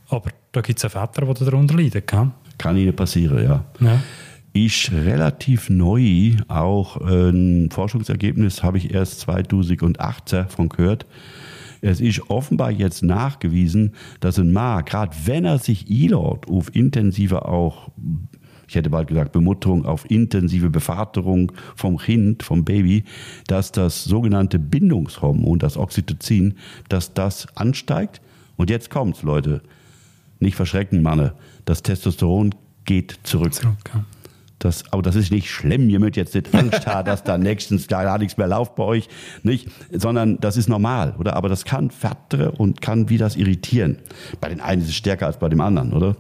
aber 0.09 0.29
da 0.51 0.61
gibt 0.61 0.79
es 0.79 0.85
auch 0.85 0.91
Väter, 0.91 1.33
die 1.33 1.45
darunter 1.45 1.75
leiden. 1.75 2.03
Gell? 2.05 2.31
Kann 2.57 2.77
Ihnen 2.77 2.95
passieren, 2.95 3.43
ja. 3.43 3.63
Ja. 3.79 4.01
Ist 4.53 4.91
relativ 4.91 5.69
neu, 5.69 6.35
auch 6.47 6.97
ein 6.97 7.69
Forschungsergebnis 7.71 8.61
habe 8.61 8.77
ich 8.77 8.93
erst 8.93 9.21
2018 9.21 10.47
von 10.47 10.69
gehört. 10.69 11.07
Es 11.81 11.99
ist 11.99 12.29
offenbar 12.29 12.71
jetzt 12.71 13.03
nachgewiesen, 13.03 13.93
dass 14.21 14.39
ein 14.39 14.53
Mann, 14.53 14.85
gerade 14.85 15.13
wenn 15.25 15.43
er 15.43 15.57
sich 15.57 15.89
einlädt 15.89 16.47
auf 16.47 16.73
intensive 16.73 17.45
auch, 17.45 17.89
ich 18.73 18.75
hätte 18.75 18.89
bald 18.89 19.07
gesagt 19.07 19.33
Bemutterung, 19.33 19.85
auf 19.85 20.09
intensive 20.09 20.71
Bevaterung 20.71 21.51
vom 21.75 21.99
Kind, 21.99 22.41
vom 22.41 22.65
Baby, 22.65 23.03
dass 23.45 23.71
das 23.71 24.03
sogenannte 24.03 24.57
Bindungshormon, 24.57 25.59
das 25.59 25.77
Oxytocin, 25.77 26.55
dass 26.89 27.13
das 27.13 27.45
ansteigt. 27.55 28.19
Und 28.57 28.71
jetzt 28.71 28.89
kommt's, 28.89 29.21
Leute. 29.21 29.61
Nicht 30.39 30.55
verschrecken, 30.55 31.03
Manne. 31.03 31.33
Das 31.65 31.83
Testosteron 31.83 32.55
geht 32.85 33.19
zurück. 33.21 33.53
Okay. 33.53 33.99
Das, 34.63 34.85
aber 34.91 35.01
das 35.01 35.15
ist 35.15 35.29
nicht 35.29 35.49
schlimm. 35.51 35.89
Ihr 35.89 35.99
müsst 35.99 36.15
jetzt 36.15 36.35
nicht 36.35 36.55
Angst 36.55 36.87
haben, 36.87 37.05
dass 37.05 37.23
da 37.23 37.37
nächstens 37.37 37.87
gar 37.87 38.17
nichts 38.17 38.37
mehr 38.37 38.47
läuft 38.47 38.75
bei 38.75 38.83
euch. 38.83 39.09
Nicht, 39.43 39.67
sondern 39.91 40.39
das 40.39 40.55
ist 40.55 40.69
normal, 40.69 41.15
oder? 41.19 41.35
Aber 41.35 41.49
das 41.49 41.65
kann 41.65 41.91
fettere 41.91 42.51
und 42.51 42.81
kann 42.81 43.09
wie 43.09 43.17
das 43.17 43.35
irritieren. 43.35 43.97
Bei 44.39 44.47
den 44.47 44.61
einen 44.61 44.81
ist 44.81 44.87
es 44.87 44.95
stärker 44.95 45.25
als 45.25 45.37
bei 45.37 45.49
dem 45.49 45.59
anderen, 45.59 45.91
oder? 45.91 46.15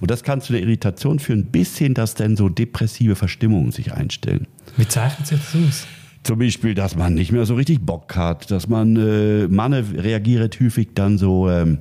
Und 0.00 0.10
das 0.10 0.22
kann 0.22 0.42
zu 0.42 0.52
der 0.52 0.60
Irritation 0.60 1.18
führen, 1.18 1.46
bis 1.46 1.78
hin, 1.78 1.94
dass 1.94 2.14
dann 2.14 2.36
so 2.36 2.50
depressive 2.50 3.16
Verstimmungen 3.16 3.72
sich 3.72 3.94
einstellen. 3.94 4.46
Wie 4.76 4.86
zeichnet 4.86 5.26
sich 5.26 5.38
das 5.38 5.56
aus? 5.56 5.86
Zum 6.22 6.38
Beispiel, 6.38 6.74
dass 6.74 6.96
man 6.96 7.14
nicht 7.14 7.32
mehr 7.32 7.46
so 7.46 7.54
richtig 7.54 7.80
Bock 7.80 8.14
hat, 8.14 8.50
dass 8.50 8.68
man, 8.68 8.96
äh, 8.96 9.48
Manne 9.48 9.84
reagiert 9.96 10.60
häufig 10.60 10.88
dann 10.94 11.16
so 11.16 11.48
ähm, 11.48 11.78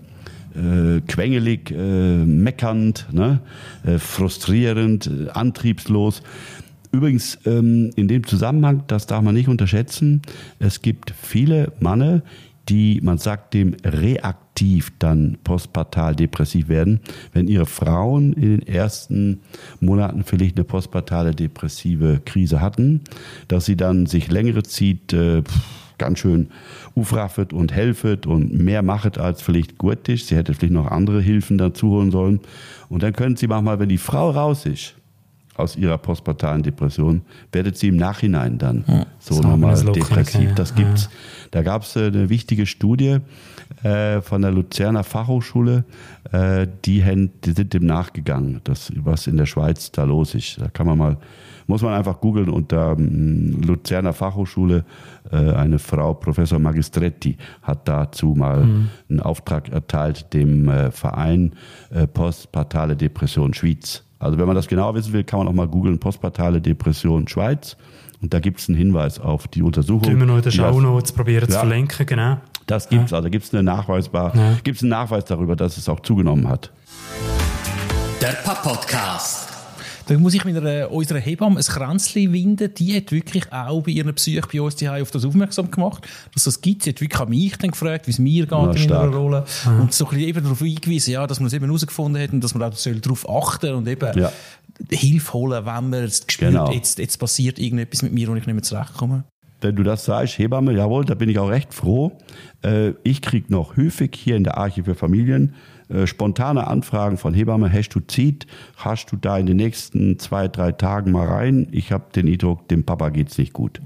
äh, 0.56 1.02
quengelig, 1.02 1.72
äh, 1.72 2.26
meckernd, 2.26 3.08
ne? 3.12 3.40
äh, 3.86 3.98
frustrierend, 3.98 5.08
äh, 5.08 5.30
antriebslos. 5.30 6.22
Übrigens, 6.92 7.38
ähm, 7.46 7.92
in 7.96 8.08
dem 8.08 8.26
Zusammenhang, 8.26 8.84
das 8.88 9.06
darf 9.06 9.22
man 9.22 9.36
nicht 9.36 9.50
unterschätzen, 9.50 10.22
es 10.60 10.82
gibt 10.82 11.12
viele 11.12 11.74
Männer, 11.80 12.22
die, 12.70 13.00
man 13.04 13.18
sagt 13.18 13.54
dem, 13.54 13.76
reaktiv 13.84 14.94
dann 14.98 15.38
postpartal 15.44 16.16
depressiv 16.16 16.68
werden, 16.68 17.00
wenn 17.34 17.48
ihre 17.48 17.66
Frauen 17.66 18.34
in 18.34 18.60
den 18.60 18.68
ersten 18.68 19.42
Monaten 19.80 20.24
vielleicht 20.24 20.58
eine 20.58 20.64
postpartale 20.64 21.36
depressive 21.36 22.22
Krise 22.26 22.62
hatten, 22.62 23.02
dass 23.48 23.66
sie 23.66 23.76
dann 23.76 24.06
sich 24.06 24.32
längere 24.32 24.64
Zeit 24.64 25.14
äh, 25.14 25.44
ganz 25.98 26.20
schön 26.20 26.50
ufraffet 26.96 27.54
und 27.54 27.74
helfet 27.74 28.26
und 28.26 28.54
mehr 28.54 28.82
machet 28.82 29.18
als 29.18 29.42
vielleicht 29.42 29.78
gut 29.78 30.08
ist. 30.10 30.28
Sie 30.28 30.36
hätte 30.36 30.54
vielleicht 30.54 30.74
noch 30.74 30.92
andere 30.92 31.22
Hilfen 31.22 31.58
dazu 31.58 31.90
holen 31.92 32.12
sollen. 32.12 32.40
Und 32.90 33.04
dann 33.04 33.14
können 33.14 33.36
sie 33.36 33.48
manchmal, 33.48 33.80
wenn 33.80 33.90
die 33.90 33.98
Frau 33.98 34.32
raus 34.32 34.66
ist, 34.66 34.96
aus 35.58 35.76
ihrer 35.76 35.98
postpartalen 35.98 36.64
Depression, 36.64 37.22
werdet 37.52 37.78
sie 37.78 37.88
im 37.88 37.96
Nachhinein 37.96 38.58
dann 38.58 38.84
ja, 38.88 39.06
so 39.20 39.42
nochmal 39.42 39.82
depressiv. 39.84 40.54
Das 40.54 40.76
gibt's. 40.76 41.04
Ja. 41.04 41.10
Da 41.52 41.62
gab 41.64 41.84
es 41.84 41.96
äh, 41.96 42.08
eine 42.08 42.30
wichtige 42.30 42.66
Studie 42.66 43.20
äh, 43.84 44.22
von 44.22 44.42
der 44.42 44.52
Luzerner 44.52 45.04
Fachhochschule, 45.04 45.86
äh, 46.32 46.68
die, 46.84 47.02
die, 47.46 47.52
sind 47.52 47.74
dem 47.74 47.86
nachgegangen, 47.86 48.60
das, 48.66 48.92
was 48.98 49.28
in 49.28 49.38
der 49.38 49.46
Schweiz 49.46 49.92
da 49.92 50.04
los 50.04 50.36
ist. 50.36 50.60
Da 50.60 50.68
kann 50.68 50.88
man 50.88 50.98
mal, 50.98 51.18
muss 51.68 51.82
man 51.82 51.94
einfach 51.94 52.20
googeln 52.20 52.50
unter 52.50 52.96
ähm, 52.98 53.62
Luzerner 53.62 54.14
Fachhochschule. 54.14 54.86
Äh, 55.32 55.36
eine 55.36 55.80
Frau, 55.80 56.14
Professor 56.14 56.60
Magistretti, 56.60 57.38
hat 57.62 57.88
dazu 57.88 58.36
mal 58.36 58.66
mhm. 58.66 58.90
einen 59.10 59.20
Auftrag 59.20 59.70
erteilt 59.70 60.34
dem 60.34 60.70
äh, 60.70 60.92
Verein 60.92 61.54
äh, 61.90 62.08
Postpartale 62.08 62.96
Depression 62.96 63.54
Schweiz 63.54 64.06
also 64.26 64.38
wenn 64.38 64.48
man 64.48 64.56
das 64.56 64.68
genau 64.68 64.94
wissen 64.96 65.14
will, 65.14 65.24
kann 65.24 65.40
man 65.40 65.48
auch 65.48 65.54
mal 65.54 65.68
googeln, 65.68 66.00
postpartale 66.00 66.62
Depression 66.62 67.28
Schweiz. 67.28 67.78
Und 68.22 68.34
da 68.34 68.40
gibt 68.40 68.60
es 68.60 68.70
einen 68.70 68.78
Hinweis 68.78 69.20
auf 69.20 69.48
die 69.48 69.62
Untersuchung. 69.62 70.04
Tun 70.04 70.20
wir 70.20 70.26
noch 70.26 70.38
in 70.38 70.42
der 70.42 70.52
Shownotes 70.52 71.12
probieren 71.12 71.44
ja, 71.48 71.50
zu 71.50 71.60
verlinken, 71.60 72.06
genau. 72.06 72.38
Das 72.66 72.90
gibt's, 72.90 73.12
ja. 73.12 73.18
also 73.18 73.30
gibt 73.30 73.46
es 73.46 73.54
eine 73.54 73.62
nachweisbar, 73.62 74.36
ja. 74.36 74.58
gibt's 74.64 74.82
einen 74.82 74.90
Nachweis 74.90 75.26
darüber, 75.26 75.56
dass 75.56 75.78
es 75.78 75.88
auch 75.88 76.00
zugenommen 76.00 76.50
hat. 76.50 76.72
Der 78.22 78.30
Pap-Podcast. 78.30 79.55
Da 80.08 80.18
muss 80.18 80.34
ich 80.36 80.46
mit 80.46 80.56
einer, 80.56 80.92
unserer 80.92 81.20
Hebamme 81.20 81.58
ein 81.60 81.64
Kränzchen 81.64 82.32
winden. 82.32 82.74
Die 82.76 82.96
hat 82.96 83.12
wirklich 83.12 83.52
auch 83.52 83.82
bei 83.82 83.92
ihren 83.92 84.14
Psyche 84.14 84.42
bei 84.52 84.62
uns 84.62 84.82
auf 84.84 85.12
das 85.12 85.26
aufmerksam 85.26 85.72
gemacht, 85.72 86.08
dass 86.34 86.44
das 86.44 86.62
gibt. 86.62 86.84
Sie 86.84 86.92
hat 86.92 87.02
wirklich 87.02 87.20
an 87.20 87.30
mich 87.30 87.58
dann 87.58 87.72
gefragt, 87.72 88.08
wie 88.08 88.12
es 88.12 88.20
mir 88.20 88.46
geht 88.46 88.52
ja, 88.52 88.72
in 88.72 88.90
ihrer 88.90 89.16
Rolle. 89.16 89.46
Mhm. 89.66 89.82
Und 89.82 89.94
so 89.94 90.06
ein 90.06 90.12
bisschen 90.12 90.28
eben 90.28 90.44
darauf 90.44 90.60
hingewiesen, 90.60 91.14
ja, 91.14 91.26
dass 91.26 91.40
man 91.40 91.48
es 91.48 91.54
eben 91.54 91.66
herausgefunden 91.66 92.22
hat 92.22 92.34
und 92.34 92.44
dass 92.44 92.54
man 92.54 92.72
auch 92.72 92.76
darauf 92.76 93.30
achten 93.30 93.68
soll 93.68 93.76
und 93.76 93.88
eben 93.88 94.20
ja. 94.20 94.32
Hilfe 94.92 95.34
holen, 95.34 95.66
wenn 95.66 95.90
man 95.90 96.04
es 96.04 96.24
spürt, 96.28 96.52
genau. 96.52 96.72
jetzt, 96.72 97.00
jetzt 97.00 97.18
passiert 97.18 97.58
irgendetwas 97.58 98.02
mit 98.04 98.14
mir 98.14 98.30
und 98.30 98.38
ich 98.38 98.46
nicht 98.46 98.56
mehr 98.56 98.64
zurechtkomme 98.64 99.24
wenn 99.62 99.76
du 99.76 99.84
das 99.84 100.06
sagst, 100.06 100.38
Hebamme, 100.38 100.74
jawohl, 100.74 101.06
da 101.06 101.16
bin 101.16 101.28
ich 101.28 101.40
auch 101.40 101.50
recht 101.50 101.74
froh. 101.74 102.12
Äh, 102.64 102.92
ich 103.04 103.22
kriege 103.22 103.52
noch 103.52 103.78
häufig 103.78 104.12
hier 104.14 104.36
in 104.36 104.44
der 104.44 104.58
Arche 104.58 104.84
für 104.84 104.94
Familien 104.94 105.56
äh, 105.90 106.08
spontane 106.08 106.68
Anfragen 106.68 107.18
von 107.18 107.34
Hebammen, 107.34 107.72
hast 107.72 107.90
du 107.90 108.00
Zeit, 108.00 108.48
hast 108.78 109.12
du 109.12 109.18
da 109.18 109.38
in 109.38 109.46
den 109.46 109.58
nächsten 109.58 110.20
zwei, 110.20 110.48
drei 110.48 110.72
Tagen 110.72 111.12
mal 111.12 111.28
rein, 111.28 111.68
ich 111.72 111.92
habe 111.92 112.06
den 112.16 112.28
Eindruck, 112.28 112.68
dem 112.68 112.84
Papa 112.84 113.10
geht's 113.10 113.38
nicht 113.38 113.54
gut. 113.54 113.82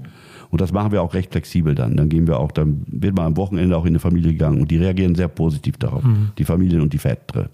Und 0.50 0.60
das 0.60 0.72
machen 0.72 0.92
wir 0.92 1.02
auch 1.02 1.14
recht 1.14 1.30
flexibel 1.30 1.74
dann. 1.74 1.96
Dann 1.96 2.08
gehen 2.08 2.26
wir 2.26 2.40
auch, 2.40 2.50
dann 2.50 2.84
wird 2.88 3.16
mal 3.16 3.24
am 3.24 3.36
Wochenende 3.36 3.76
auch 3.76 3.84
in 3.84 3.90
eine 3.90 4.00
Familie 4.00 4.32
gegangen 4.32 4.60
und 4.60 4.70
die 4.70 4.78
reagieren 4.78 5.14
sehr 5.14 5.28
positiv 5.28 5.76
darauf, 5.76 6.02
mhm. 6.02 6.32
die 6.38 6.44
Familien 6.44 6.80
und 6.80 6.92
die 6.92 6.98
Väter. 6.98 7.50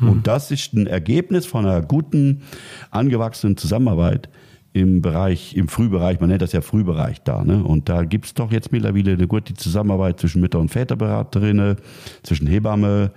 Mhm. 0.00 0.08
Und 0.08 0.26
das 0.26 0.50
ist 0.50 0.72
ein 0.72 0.86
Ergebnis 0.86 1.46
von 1.46 1.66
einer 1.66 1.82
guten, 1.82 2.42
angewachsenen 2.90 3.56
Zusammenarbeit 3.56 4.28
im 4.72 5.02
Bereich, 5.02 5.56
im 5.56 5.68
Frühbereich, 5.68 6.20
man 6.20 6.28
nennt 6.28 6.42
das 6.42 6.52
ja 6.52 6.60
Frühbereich 6.60 7.22
da. 7.22 7.42
Ne? 7.42 7.64
Und 7.64 7.88
da 7.88 8.04
gibt 8.04 8.26
es 8.26 8.34
doch 8.34 8.52
jetzt 8.52 8.70
mittlerweile 8.70 9.12
eine 9.12 9.26
gute 9.26 9.54
Zusammenarbeit 9.54 10.20
zwischen 10.20 10.40
Mütter- 10.40 10.60
und 10.60 10.70
Väterberaterinnen, 10.70 11.76
zwischen 12.22 12.46
Hebamme, 12.46 13.10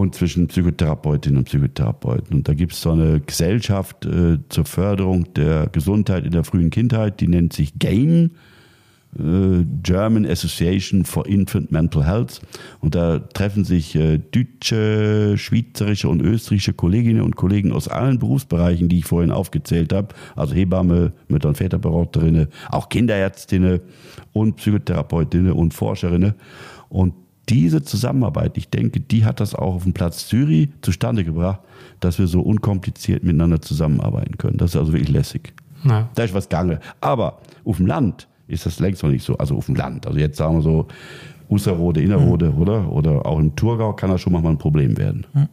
und 0.00 0.14
zwischen 0.14 0.46
Psychotherapeutinnen 0.48 1.38
und 1.38 1.44
Psychotherapeuten. 1.44 2.36
Und 2.36 2.48
da 2.48 2.54
gibt 2.54 2.72
es 2.72 2.80
so 2.82 2.92
eine 2.92 3.20
Gesellschaft 3.20 4.04
äh, 4.04 4.38
zur 4.48 4.64
Förderung 4.64 5.32
der 5.34 5.68
Gesundheit 5.68 6.24
in 6.24 6.32
der 6.32 6.44
frühen 6.44 6.70
Kindheit, 6.70 7.20
die 7.20 7.28
nennt 7.28 7.52
sich 7.52 7.78
GAME, 7.78 8.30
äh, 9.18 9.64
German 9.82 10.26
Association 10.26 11.04
for 11.04 11.26
Infant 11.26 11.72
Mental 11.72 12.04
Health. 12.04 12.40
Und 12.80 12.94
da 12.94 13.18
treffen 13.18 13.64
sich 13.64 13.94
äh, 13.94 14.18
deutsche, 14.18 15.38
schweizerische 15.38 16.08
und 16.08 16.20
österreichische 16.20 16.74
Kolleginnen 16.74 17.22
und 17.22 17.36
Kollegen 17.36 17.72
aus 17.72 17.88
allen 17.88 18.18
Berufsbereichen, 18.18 18.88
die 18.88 18.98
ich 18.98 19.06
vorhin 19.06 19.30
aufgezählt 19.30 19.92
habe, 19.92 20.08
also 20.34 20.54
Hebamme, 20.54 21.12
Mütter- 21.28 21.48
und 21.48 21.56
Väterberaterinnen, 21.56 22.48
auch 22.70 22.90
Kinderärztinnen 22.90 23.80
und 24.32 24.56
Psychotherapeutinnen 24.56 25.52
und 25.52 25.72
Forscherinnen. 25.72 26.34
Und 26.88 27.14
diese 27.48 27.82
Zusammenarbeit, 27.82 28.58
ich 28.58 28.68
denke, 28.68 29.00
die 29.00 29.24
hat 29.24 29.40
das 29.40 29.54
auch 29.54 29.76
auf 29.76 29.82
dem 29.84 29.92
Platz 29.92 30.26
Zürich 30.26 30.68
zustande 30.82 31.24
gebracht, 31.24 31.60
dass 32.00 32.18
wir 32.18 32.26
so 32.26 32.40
unkompliziert 32.40 33.22
miteinander 33.22 33.62
zusammenarbeiten 33.62 34.36
können. 34.36 34.58
Das 34.58 34.70
ist 34.70 34.76
also 34.76 34.92
wirklich 34.92 35.10
lässig. 35.10 35.52
Ja. 35.84 36.08
Da 36.14 36.24
ist 36.24 36.34
was 36.34 36.48
gange. 36.48 36.80
Aber 37.00 37.38
auf 37.64 37.76
dem 37.76 37.86
Land 37.86 38.26
ist 38.48 38.66
das 38.66 38.80
längst 38.80 39.02
noch 39.02 39.10
nicht 39.10 39.24
so. 39.24 39.36
Also 39.38 39.56
auf 39.56 39.66
dem 39.66 39.76
Land. 39.76 40.06
Also 40.06 40.18
jetzt 40.18 40.36
sagen 40.36 40.56
wir 40.56 40.62
so, 40.62 40.86
Usserode, 41.48 42.02
Innerrode, 42.02 42.50
mhm. 42.50 42.58
oder? 42.58 42.92
Oder 42.92 43.26
auch 43.26 43.38
im 43.38 43.54
Thurgau 43.54 43.92
kann 43.92 44.10
das 44.10 44.20
schon 44.20 44.32
mal 44.32 44.44
ein 44.44 44.58
Problem 44.58 44.96
werden. 44.98 45.26
Mhm. 45.32 45.48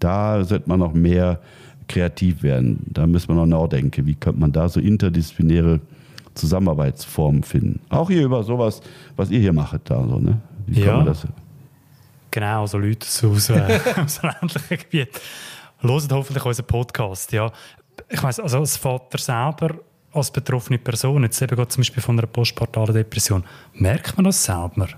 Da 0.00 0.42
sollte 0.44 0.68
man 0.68 0.80
noch 0.80 0.94
mehr 0.94 1.40
kreativ 1.86 2.42
werden. 2.42 2.84
Da 2.90 3.06
müssen 3.06 3.28
wir 3.28 3.34
noch 3.34 3.46
nachdenken. 3.46 4.06
Wie 4.06 4.14
könnte 4.14 4.40
man 4.40 4.50
da 4.50 4.68
so 4.68 4.80
interdisziplinäre 4.80 5.80
Zusammenarbeitsformen 6.34 7.44
finden? 7.44 7.80
Auch 7.88 8.10
hier 8.10 8.24
über 8.24 8.42
sowas, 8.42 8.80
was 9.14 9.30
ihr 9.30 9.38
hier 9.38 9.52
macht, 9.52 9.82
da 9.84 10.04
so, 10.08 10.18
ne? 10.18 10.40
Wie 10.66 10.80
ja. 10.80 10.86
kann 10.86 10.96
man 10.96 11.06
das? 11.06 11.26
Genau, 12.30 12.62
also 12.62 12.78
Leute 12.78 13.06
aus, 13.06 13.50
äh, 13.50 13.80
aus 13.96 14.22
ländlichen 14.22 14.78
Gebieten 14.78 15.18
hören 15.82 16.08
hoffentlich 16.12 16.44
unseren 16.44 16.66
Podcast. 16.66 17.32
Ja. 17.32 17.50
Ich 18.08 18.22
weiß, 18.22 18.40
also 18.40 18.58
als 18.58 18.76
Vater 18.76 19.18
selber, 19.18 19.74
als 20.12 20.30
betroffene 20.30 20.78
Person, 20.78 21.22
jetzt 21.22 21.40
eben 21.42 21.68
zum 21.68 21.80
Beispiel 21.80 22.02
von 22.02 22.18
einer 22.18 22.26
postpartalen 22.26 22.94
Depression, 22.94 23.44
merkt 23.74 24.16
man 24.16 24.24
das 24.24 24.44
selber? 24.44 24.88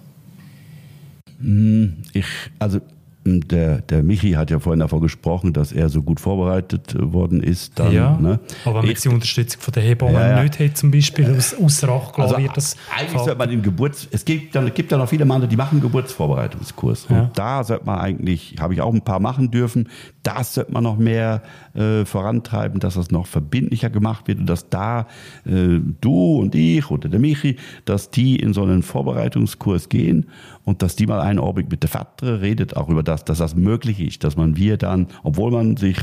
Hm, 1.38 2.02
ich, 2.12 2.26
also 2.58 2.80
der, 3.24 3.80
der 3.80 4.02
Michi 4.02 4.32
hat 4.32 4.50
ja 4.50 4.58
vorhin 4.58 4.80
davon 4.80 5.00
gesprochen, 5.00 5.52
dass 5.52 5.72
er 5.72 5.88
so 5.88 6.02
gut 6.02 6.20
vorbereitet 6.20 6.94
worden 6.98 7.42
ist. 7.42 7.78
Dann, 7.78 7.92
ja, 7.92 8.18
ne? 8.20 8.38
aber 8.64 8.82
mit 8.82 9.02
der 9.02 9.12
Unterstützung 9.12 9.62
von 9.62 9.72
der 9.72 9.82
Hebamme 9.82 10.12
ja, 10.12 10.36
ja. 10.36 10.42
nicht 10.42 10.58
hat, 10.60 10.76
zum 10.76 10.90
Beispiel, 10.90 11.34
aus, 11.34 11.54
außer 11.54 11.88
Acht 11.88 12.18
also, 12.18 12.38
wird 12.38 12.56
das 12.56 12.76
Eigentlich 12.94 13.22
sollte 13.22 13.38
man 13.38 13.48
den 13.48 13.62
Geburts... 13.62 14.08
Es 14.10 14.24
gibt, 14.24 14.54
dann, 14.54 14.72
gibt 14.74 14.92
ja 14.92 14.98
noch 14.98 15.08
viele 15.08 15.24
Männer, 15.24 15.46
die 15.46 15.56
machen 15.56 15.80
Geburtsvorbereitungskurs. 15.80 17.06
Ja. 17.08 17.22
Und 17.22 17.38
da 17.38 17.64
sollte 17.64 17.86
man 17.86 17.98
eigentlich, 17.98 18.56
habe 18.60 18.74
ich 18.74 18.82
auch 18.82 18.92
ein 18.92 19.02
paar 19.02 19.20
machen 19.20 19.50
dürfen, 19.50 19.88
das 20.22 20.54
sollte 20.54 20.72
man 20.72 20.82
noch 20.84 20.98
mehr 20.98 21.42
äh, 21.74 22.04
vorantreiben, 22.04 22.80
dass 22.80 22.94
das 22.94 23.10
noch 23.10 23.26
verbindlicher 23.26 23.90
gemacht 23.90 24.28
wird 24.28 24.38
und 24.38 24.46
dass 24.46 24.68
da 24.68 25.06
äh, 25.46 25.80
du 26.00 26.36
und 26.38 26.54
ich 26.54 26.90
oder 26.90 27.08
der 27.08 27.20
Michi, 27.20 27.56
dass 27.84 28.10
die 28.10 28.36
in 28.36 28.52
so 28.52 28.62
einen 28.62 28.82
Vorbereitungskurs 28.82 29.88
gehen 29.88 30.26
und 30.64 30.82
dass 30.82 30.96
die 30.96 31.06
mal 31.06 31.20
einen 31.20 31.38
Orbit 31.38 31.70
mit 31.70 31.82
der 31.82 31.90
Vater 31.90 32.40
redet, 32.40 32.76
auch 32.76 32.88
über 32.88 33.02
das, 33.02 33.24
dass 33.24 33.38
das 33.38 33.54
möglich 33.54 34.00
ist, 34.00 34.24
dass 34.24 34.36
man 34.36 34.56
wir 34.56 34.76
dann, 34.76 35.08
obwohl 35.22 35.50
man 35.50 35.76
sich 35.76 35.98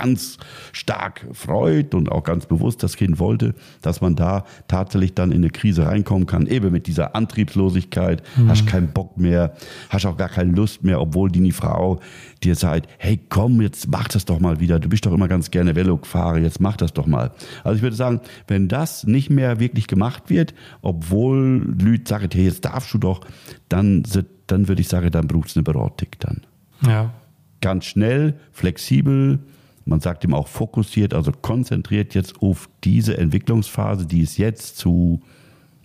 ganz 0.00 0.38
stark 0.72 1.26
freut 1.32 1.94
und 1.94 2.10
auch 2.10 2.24
ganz 2.24 2.46
bewusst 2.46 2.82
das 2.82 2.96
Kind 2.96 3.18
wollte, 3.18 3.54
dass 3.82 4.00
man 4.00 4.16
da 4.16 4.44
tatsächlich 4.66 5.14
dann 5.14 5.30
in 5.30 5.38
eine 5.38 5.50
Krise 5.50 5.86
reinkommen 5.86 6.26
kann, 6.26 6.46
eben 6.46 6.72
mit 6.72 6.86
dieser 6.86 7.14
Antriebslosigkeit, 7.14 8.22
mhm. 8.36 8.48
hast 8.48 8.66
keinen 8.66 8.92
Bock 8.92 9.18
mehr, 9.18 9.54
hast 9.90 10.06
auch 10.06 10.16
gar 10.16 10.30
keine 10.30 10.52
Lust 10.52 10.82
mehr, 10.84 11.00
obwohl 11.00 11.30
die 11.30 11.52
Frau 11.52 12.00
dir 12.42 12.54
sagt, 12.54 12.88
hey 12.98 13.20
komm, 13.28 13.60
jetzt 13.60 13.88
mach 13.88 14.08
das 14.08 14.24
doch 14.24 14.40
mal 14.40 14.60
wieder, 14.60 14.78
du 14.78 14.88
bist 14.88 15.04
doch 15.04 15.12
immer 15.12 15.28
ganz 15.28 15.50
gerne 15.50 15.76
Velofahrer, 15.76 16.38
jetzt 16.38 16.60
mach 16.60 16.76
das 16.76 16.92
doch 16.94 17.06
mal. 17.06 17.32
Also 17.62 17.76
ich 17.76 17.82
würde 17.82 17.96
sagen, 17.96 18.20
wenn 18.46 18.68
das 18.68 19.04
nicht 19.04 19.28
mehr 19.28 19.60
wirklich 19.60 19.86
gemacht 19.86 20.30
wird, 20.30 20.54
obwohl 20.80 21.74
Leute 21.78 22.08
sagen, 22.08 22.28
hey, 22.32 22.44
jetzt 22.44 22.64
darfst 22.64 22.94
du 22.94 22.98
doch, 22.98 23.20
dann, 23.68 24.02
dann 24.46 24.68
würde 24.68 24.80
ich 24.80 24.88
sagen, 24.88 25.10
dann 25.10 25.26
braucht 25.26 25.48
es 25.48 25.56
eine 25.56 25.64
Beratung 25.64 26.08
dann. 26.20 26.40
Ja. 26.86 27.12
Ganz 27.60 27.84
schnell, 27.84 28.38
flexibel, 28.52 29.40
man 29.84 30.00
sagt 30.00 30.24
ihm 30.24 30.34
auch 30.34 30.48
fokussiert, 30.48 31.14
also 31.14 31.32
konzentriert 31.32 32.14
jetzt 32.14 32.42
auf 32.42 32.68
diese 32.84 33.16
Entwicklungsphase, 33.16 34.06
die 34.06 34.22
es 34.22 34.36
jetzt 34.36 34.76
zu, 34.76 35.20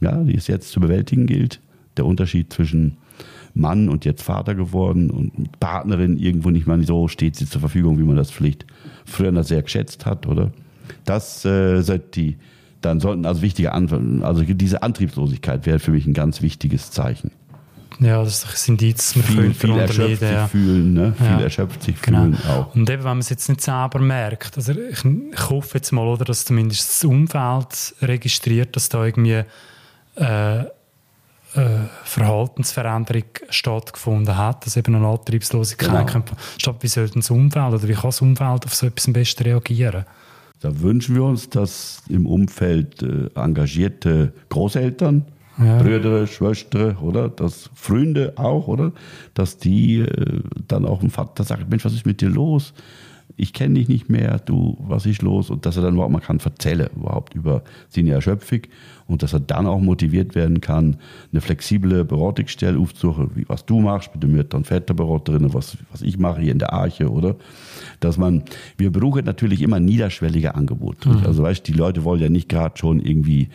ja, 0.02 0.24
die 0.24 0.36
es 0.36 0.48
jetzt 0.48 0.72
zu 0.72 0.80
bewältigen 0.80 1.26
gilt. 1.28 1.62
Der 1.98 2.06
Unterschied 2.06 2.52
zwischen 2.52 2.98
Mann 3.54 3.88
und 3.88 4.04
jetzt 4.04 4.22
Vater 4.22 4.54
geworden 4.54 5.10
und 5.10 5.60
Partnerin 5.60 6.18
irgendwo 6.18 6.50
nicht 6.50 6.68
mal 6.68 6.84
so 6.84 7.08
steht 7.08 7.38
sie 7.38 7.46
zur 7.46 7.62
Verfügung, 7.62 7.98
wie 7.98 8.04
man 8.04 8.18
das 8.18 8.30
vielleicht 8.30 8.66
früher 9.06 9.44
sehr 9.44 9.62
geschätzt 9.62 10.06
hat, 10.06 10.28
oder? 10.28 10.52
Das 11.06 11.46
äh, 11.46 11.82
sollte 11.82 12.10
die, 12.14 12.38
dann 12.82 13.00
sollten 13.00 13.26
also 13.26 13.42
wichtige 13.42 13.72
Antworten, 13.72 14.24
also 14.24 14.44
diese 14.44 14.84
Antriebslosigkeit 14.84 15.66
wäre 15.66 15.80
für 15.80 15.92
mich 15.92 16.06
ein 16.06 16.14
ganz 16.14 16.42
wichtiges 16.42 16.92
Zeichen. 16.92 17.32
Ja, 18.00 18.24
das 18.24 18.44
ist 18.44 18.68
ein 18.68 18.74
Indiz, 18.74 19.16
man 19.16 19.26
viel, 19.26 19.54
viel 19.54 19.78
erschöpft 19.78 20.20
sich 20.20 20.32
ja. 20.32 20.48
fühlen, 20.48 20.94
ne? 20.94 21.14
viel 21.18 21.26
ja. 21.28 21.40
erschöpft 21.40 21.84
sich 21.84 22.02
genau. 22.02 22.22
fühlen 22.22 22.38
auch. 22.50 22.76
Und 22.76 22.90
eben, 22.90 23.04
wenn 23.04 23.10
man 23.10 23.20
es 23.20 23.30
jetzt 23.30 23.48
nicht 23.48 23.62
selber 23.62 24.00
merkt, 24.00 24.58
also 24.58 24.74
ich, 24.74 25.06
ich 25.06 25.50
hoffe 25.50 25.78
jetzt 25.78 25.92
mal, 25.92 26.06
oder, 26.06 26.26
dass 26.26 26.46
zumindest 26.46 26.90
das 26.90 27.04
Umfeld 27.06 27.96
registriert, 28.02 28.76
dass 28.76 28.90
da 28.90 29.06
irgendwie 29.06 29.44
äh, 30.16 30.60
äh, 30.60 31.88
Verhaltensveränderung 32.04 33.24
stattgefunden 33.50 34.38
hat, 34.38 34.66
dass 34.66 34.76
eben 34.76 34.96
eine 34.96 35.08
Antriebslosigkeit 35.08 36.08
Genau. 36.08 36.26
statt 36.58 36.76
wie 36.82 36.88
sollte 36.88 37.20
das 37.20 37.32
Umfeld 37.32 37.74
oder 37.74 37.88
wie 37.88 37.94
kann 37.94 38.04
das 38.04 38.22
Umfeld 38.22 38.66
auf 38.66 38.76
so 38.76 38.88
etwas 38.88 39.08
am 39.08 39.14
besten 39.14 39.44
reagieren? 39.44 40.06
Da 40.60 40.80
wünschen 40.82 41.16
wir 41.16 41.24
uns, 41.24 41.50
dass 41.50 42.02
im 42.10 42.26
Umfeld 42.26 43.02
äh, 43.04 43.30
engagierte 43.36 44.34
Großeltern, 44.50 45.26
Ja. 45.58 45.78
Brüder, 45.82 46.28
Schwestern, 46.28 46.98
oder? 46.98 47.30
Dass 47.30 47.70
Freunde 47.74 48.34
auch, 48.36 48.68
oder? 48.68 48.92
Dass 49.34 49.58
die 49.58 50.00
äh, 50.00 50.42
dann 50.68 50.86
auch 50.86 51.00
dem 51.00 51.10
Vater 51.10 51.44
sagen, 51.44 51.66
Mensch, 51.70 51.86
was 51.86 51.94
ist 51.94 52.06
mit 52.06 52.22
dir 52.22 52.30
los? 52.30 52.74
Ich 53.38 53.54
kenne 53.54 53.76
dich 53.76 53.90
nicht 53.90 54.10
mehr, 54.10 54.40
du, 54.40 54.78
was 54.80 55.06
ist 55.06 55.22
los? 55.22 55.50
Und 55.50 55.66
dass 55.66 55.76
er 55.76 55.84
dann 55.84 55.96
überhaupt 55.96 56.14
mal 56.14 56.20
kann 56.20 56.40
erzählen, 56.40 56.90
überhaupt 56.96 57.36
über 57.36 57.64
seine 57.90 58.12
Erschöpfung 58.12 58.62
und 59.08 59.24
dass 59.24 59.34
er 59.34 59.40
dann 59.40 59.66
auch 59.66 59.80
motiviert 59.80 60.36
werden 60.36 60.62
kann, 60.62 60.98
eine 61.32 61.42
flexible 61.42 62.06
Beratungsstelle 62.06 62.78
aufzusuchen, 62.78 63.32
wie 63.36 63.44
was 63.48 63.66
du 63.66 63.80
machst 63.80 64.12
mit 64.14 64.24
den 64.24 64.32
Mütter- 64.32 64.58
und 64.58 64.68
Väterberaterinnen, 64.68 65.54
was, 65.54 65.78
was 65.92 66.02
ich 66.02 66.18
mache 66.18 66.42
hier 66.42 66.52
in 66.52 66.60
der 66.60 66.72
Arche, 66.72 67.12
oder? 67.12 67.36
Dass 68.00 68.18
man, 68.18 68.44
wir 68.78 68.92
brauchen 68.92 69.26
natürlich 69.26 69.62
immer 69.62 69.80
niederschwellige 69.80 70.56
Angebote. 70.56 71.10
Also 71.26 71.44
weißt, 71.44 71.68
die 71.68 71.74
Leute 71.74 72.04
wollen 72.04 72.22
ja 72.22 72.30
nicht 72.30 72.48
gerade 72.48 72.78
schon 72.78 73.00
irgendwie 73.02 73.50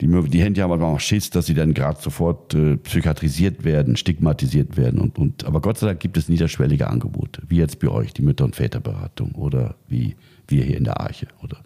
die, 0.00 0.08
die 0.28 0.42
Hände 0.42 0.62
haben 0.62 0.72
aber 0.72 0.86
auch 0.86 1.00
Schiss, 1.00 1.30
dass 1.30 1.46
sie 1.46 1.54
dann 1.54 1.72
gerade 1.72 2.00
sofort 2.00 2.54
äh, 2.54 2.76
psychiatrisiert 2.76 3.64
werden, 3.64 3.96
stigmatisiert 3.96 4.76
werden. 4.76 5.00
Und, 5.00 5.18
und, 5.18 5.44
aber 5.44 5.60
Gott 5.60 5.78
sei 5.78 5.86
Dank 5.86 6.00
gibt 6.00 6.16
es 6.18 6.28
niederschwellige 6.28 6.88
Angebote, 6.88 7.42
wie 7.48 7.56
jetzt 7.56 7.80
bei 7.80 7.88
euch, 7.88 8.12
die 8.12 8.22
Mütter- 8.22 8.44
und 8.44 8.56
Väterberatung 8.56 9.32
oder 9.32 9.76
wie 9.88 10.16
wir 10.48 10.64
hier 10.64 10.76
in 10.76 10.84
der 10.84 11.00
Arche. 11.00 11.28
Oder? 11.42 11.58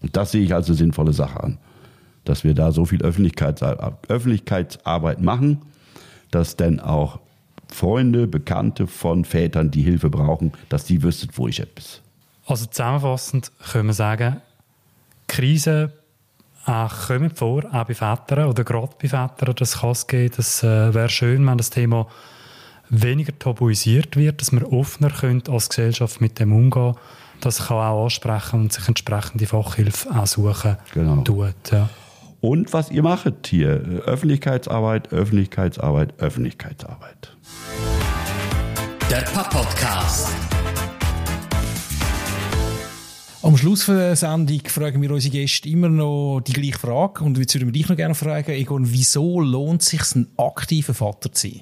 Und 0.00 0.16
das 0.16 0.32
sehe 0.32 0.42
ich 0.42 0.54
als 0.54 0.68
eine 0.68 0.76
sinnvolle 0.76 1.12
Sache 1.12 1.42
an, 1.42 1.58
dass 2.24 2.44
wir 2.44 2.54
da 2.54 2.72
so 2.72 2.86
viel 2.86 3.02
Öffentlichkeits 3.02 3.62
Öffentlichkeitsarbeit 3.62 5.20
machen, 5.20 5.62
dass 6.30 6.56
dann 6.56 6.80
auch 6.80 7.20
Freunde, 7.70 8.26
Bekannte 8.26 8.86
von 8.86 9.26
Vätern, 9.26 9.70
die 9.70 9.82
Hilfe 9.82 10.08
brauchen, 10.08 10.52
dass 10.70 10.84
die 10.84 11.02
wüssten, 11.02 11.28
wo 11.34 11.48
ich 11.48 11.60
etwas. 11.60 12.00
Also 12.46 12.64
zusammenfassend 12.64 13.52
können 13.70 13.88
wir 13.88 13.94
sagen, 13.94 14.38
Krisen 15.26 15.92
äh, 16.68 16.88
kommen 17.06 17.30
vor, 17.30 17.64
auch 17.72 17.84
bei 17.84 17.94
Vätern 17.94 18.48
oder 18.48 18.64
gerade 18.64 18.90
bei 19.00 19.08
Vätern, 19.08 19.54
das 19.56 19.80
kann 19.80 19.90
es 19.90 20.06
geben. 20.06 20.34
Das 20.36 20.62
äh, 20.62 20.94
wäre 20.94 21.08
schön, 21.08 21.46
wenn 21.46 21.58
das 21.58 21.70
Thema 21.70 22.06
weniger 22.90 23.38
tabuisiert 23.38 24.16
wird, 24.16 24.40
dass 24.40 24.52
wir 24.52 24.72
offener 24.72 25.10
können 25.10 25.42
als 25.48 25.68
Gesellschaft 25.68 26.20
mit 26.20 26.38
dem 26.38 26.52
umgehen 26.52 26.94
Das 27.40 27.66
kann 27.68 27.76
auch 27.78 28.04
ansprechen 28.04 28.60
und 28.60 28.72
sich 28.72 28.86
entsprechende 28.88 29.46
Fachhilfe 29.46 30.10
auch 30.14 30.26
suchen 30.26 30.76
Genau. 30.94 31.22
tut. 31.22 31.54
Ja. 31.70 31.88
Und 32.40 32.72
was 32.72 32.90
ihr 32.90 33.02
macht 33.02 33.46
hier, 33.48 34.02
Öffentlichkeitsarbeit, 34.06 35.12
Öffentlichkeitsarbeit, 35.12 36.14
Öffentlichkeitsarbeit. 36.18 37.36
Der 39.10 39.22
Papa-Podcast. 39.22 40.57
Am 43.40 43.56
Schluss 43.56 43.86
der 43.86 44.16
Sendung 44.16 44.60
fragen 44.66 45.00
wir 45.00 45.12
unsere 45.12 45.30
Gäste 45.30 45.68
immer 45.68 45.88
noch 45.88 46.40
die 46.40 46.52
gleiche 46.52 46.78
Frage. 46.78 47.22
Und 47.22 47.38
jetzt 47.38 47.54
würden 47.54 47.68
wir 47.68 47.72
dich 47.72 47.88
noch 47.88 47.96
gerne 47.96 48.16
fragen, 48.16 48.50
Egon, 48.50 48.90
wieso 48.90 49.40
lohnt 49.40 49.82
es 49.82 49.90
sich, 49.90 50.02
ein 50.16 50.26
aktiver 50.36 50.92
Vater 50.92 51.30
zu 51.30 51.48
sein? 51.48 51.60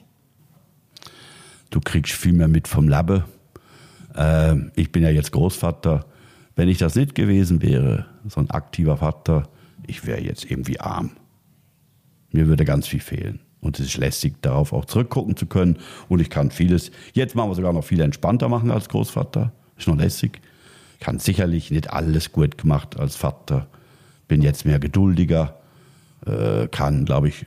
Du 1.69 1.81
kriegst 1.81 2.15
viel 2.15 2.33
mehr 2.33 2.49
mit 2.49 2.67
vom 2.67 2.89
Leben. 2.89 3.25
Ähm, 4.17 4.73
ich 4.75 4.91
bin 4.91 5.03
ja 5.03 5.11
jetzt 5.11 5.33
Großvater. 5.33 6.07
Wenn 6.55 6.71
ich 6.71 6.79
das 6.79 6.95
nicht 6.95 7.15
gewesen 7.15 7.61
wäre, 7.61 8.07
so 8.27 8.41
ein 8.41 8.51
aktiver 8.51 8.97
Vater, 8.97 9.47
ich 9.87 10.07
wäre 10.07 10.23
jetzt 10.23 10.51
irgendwie 10.51 10.81
arm. 10.81 11.11
Mir 12.31 12.47
würde 12.47 12.65
ganz 12.65 12.87
viel 12.89 13.01
fehlen. 13.01 13.41
Und 13.61 13.79
es 13.79 13.87
ist 13.87 13.99
lästig, 13.99 14.41
darauf 14.41 14.73
auch 14.73 14.87
zurückgucken 14.87 15.37
zu 15.37 15.45
können. 15.45 15.77
Und 16.09 16.21
ich 16.21 16.31
kann 16.31 16.51
vieles, 16.51 16.91
jetzt 17.13 17.35
machen 17.35 17.51
wir 17.51 17.55
sogar 17.55 17.75
noch 17.75 17.85
viel 17.85 18.01
entspannter 18.01 18.49
machen 18.49 18.71
als 18.71 18.89
Großvater. 18.89 19.53
Ist 19.77 19.89
noch 19.89 19.99
lästig. 19.99 20.41
Ich 20.99 21.05
kann 21.05 21.19
sicherlich 21.19 21.71
nicht 21.71 21.91
alles 21.91 22.33
gut 22.33 22.59
gemacht 22.59 22.99
als 22.99 23.17
Vater. 23.17 23.69
Bin 24.29 24.43
jetzt 24.43 24.65
mehr 24.65 24.79
geduldiger, 24.79 25.61
äh, 26.25 26.67
kann, 26.69 27.05
glaube 27.05 27.29
ich, 27.29 27.47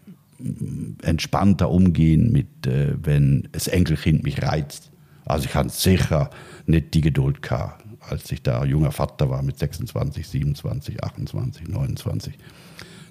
entspannter 1.01 1.69
umgehen 1.69 2.31
mit, 2.31 2.67
äh, 2.67 2.93
wenn 3.01 3.49
das 3.51 3.67
Enkelkind 3.67 4.23
mich 4.23 4.41
reizt. 4.41 4.91
Also 5.25 5.45
ich 5.45 5.51
kann 5.51 5.69
sicher 5.69 6.29
nicht 6.65 6.93
die 6.93 7.01
Geduld 7.01 7.41
gehabt, 7.41 7.85
als 7.99 8.31
ich 8.31 8.41
da 8.41 8.63
junger 8.63 8.91
Vater 8.91 9.29
war 9.29 9.43
mit 9.43 9.59
26, 9.59 10.27
27, 10.27 11.03
28, 11.03 11.67
29. 11.67 12.37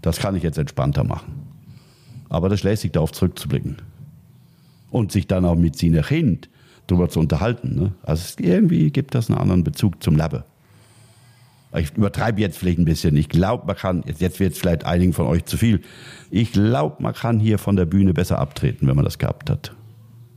Das 0.00 0.18
kann 0.18 0.36
ich 0.36 0.42
jetzt 0.42 0.58
entspannter 0.58 1.04
machen. 1.04 1.46
Aber 2.28 2.48
das 2.48 2.62
lässt 2.62 2.82
sich 2.82 2.92
darauf 2.92 3.12
zurückzublicken. 3.12 3.76
Und 4.90 5.12
sich 5.12 5.26
dann 5.26 5.44
auch 5.44 5.56
mit 5.56 5.76
seinem 5.76 6.02
Kind 6.02 6.48
darüber 6.88 7.08
zu 7.08 7.20
unterhalten. 7.20 7.76
Ne? 7.76 7.92
Also 8.02 8.34
irgendwie 8.38 8.90
gibt 8.90 9.14
das 9.14 9.30
einen 9.30 9.38
anderen 9.38 9.62
Bezug 9.62 10.02
zum 10.02 10.16
Leben. 10.16 10.42
Ich 11.76 11.94
übertreibe 11.96 12.40
jetzt 12.40 12.58
vielleicht 12.58 12.78
ein 12.78 12.86
bisschen. 12.86 13.16
Ich 13.16 13.28
glaube, 13.28 13.66
man 13.66 13.76
kann, 13.76 14.02
jetzt, 14.06 14.20
jetzt 14.20 14.40
wird 14.40 14.54
es 14.54 14.58
vielleicht 14.58 14.84
einigen 14.84 15.12
von 15.12 15.26
euch 15.26 15.44
zu 15.44 15.58
viel. 15.58 15.82
Ich 16.30 16.52
glaube, 16.52 16.96
man 17.00 17.12
kann 17.12 17.38
hier 17.38 17.58
von 17.58 17.76
der 17.76 17.84
Bühne 17.84 18.14
besser 18.14 18.38
abtreten, 18.38 18.88
wenn 18.88 18.96
man 18.96 19.04
das 19.04 19.18
gehabt 19.18 19.50
hat. 19.50 19.74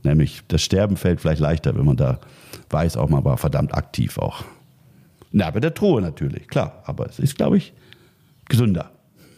Nämlich, 0.02 0.42
das 0.48 0.62
Sterben 0.62 0.96
fällt 0.96 1.20
vielleicht 1.20 1.40
leichter, 1.40 1.74
wenn 1.76 1.86
man 1.86 1.96
da 1.96 2.20
weiß, 2.70 2.96
auch 2.96 3.08
man 3.08 3.24
war 3.24 3.38
verdammt 3.38 3.74
aktiv 3.74 4.18
auch. 4.18 4.44
Na, 5.30 5.50
bei 5.50 5.60
der 5.60 5.72
Truhe 5.72 6.02
natürlich, 6.02 6.48
klar. 6.48 6.82
Aber 6.84 7.08
es 7.08 7.18
ist, 7.18 7.36
glaube 7.36 7.56
ich, 7.56 7.72
gesünder. 8.48 8.90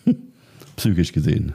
Psychisch 0.76 1.12
gesehen. 1.12 1.54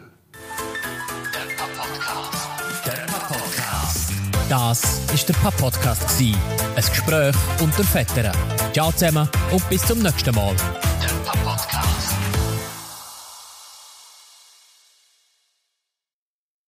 Das 4.50 4.82
ist 5.14 5.30
der 5.30 5.36
Papa-Podcast. 5.36 6.08
gsi. 6.08 6.34
Ein 6.76 6.84
Gespräch 6.84 7.36
unter 7.62 7.84
Vätern. 7.84 8.36
Ciao 8.74 8.92
zusammen 8.92 9.30
und 9.52 9.70
bis 9.70 9.84
zum 9.84 10.00
nächsten 10.00 10.34
Mal. 10.34 10.56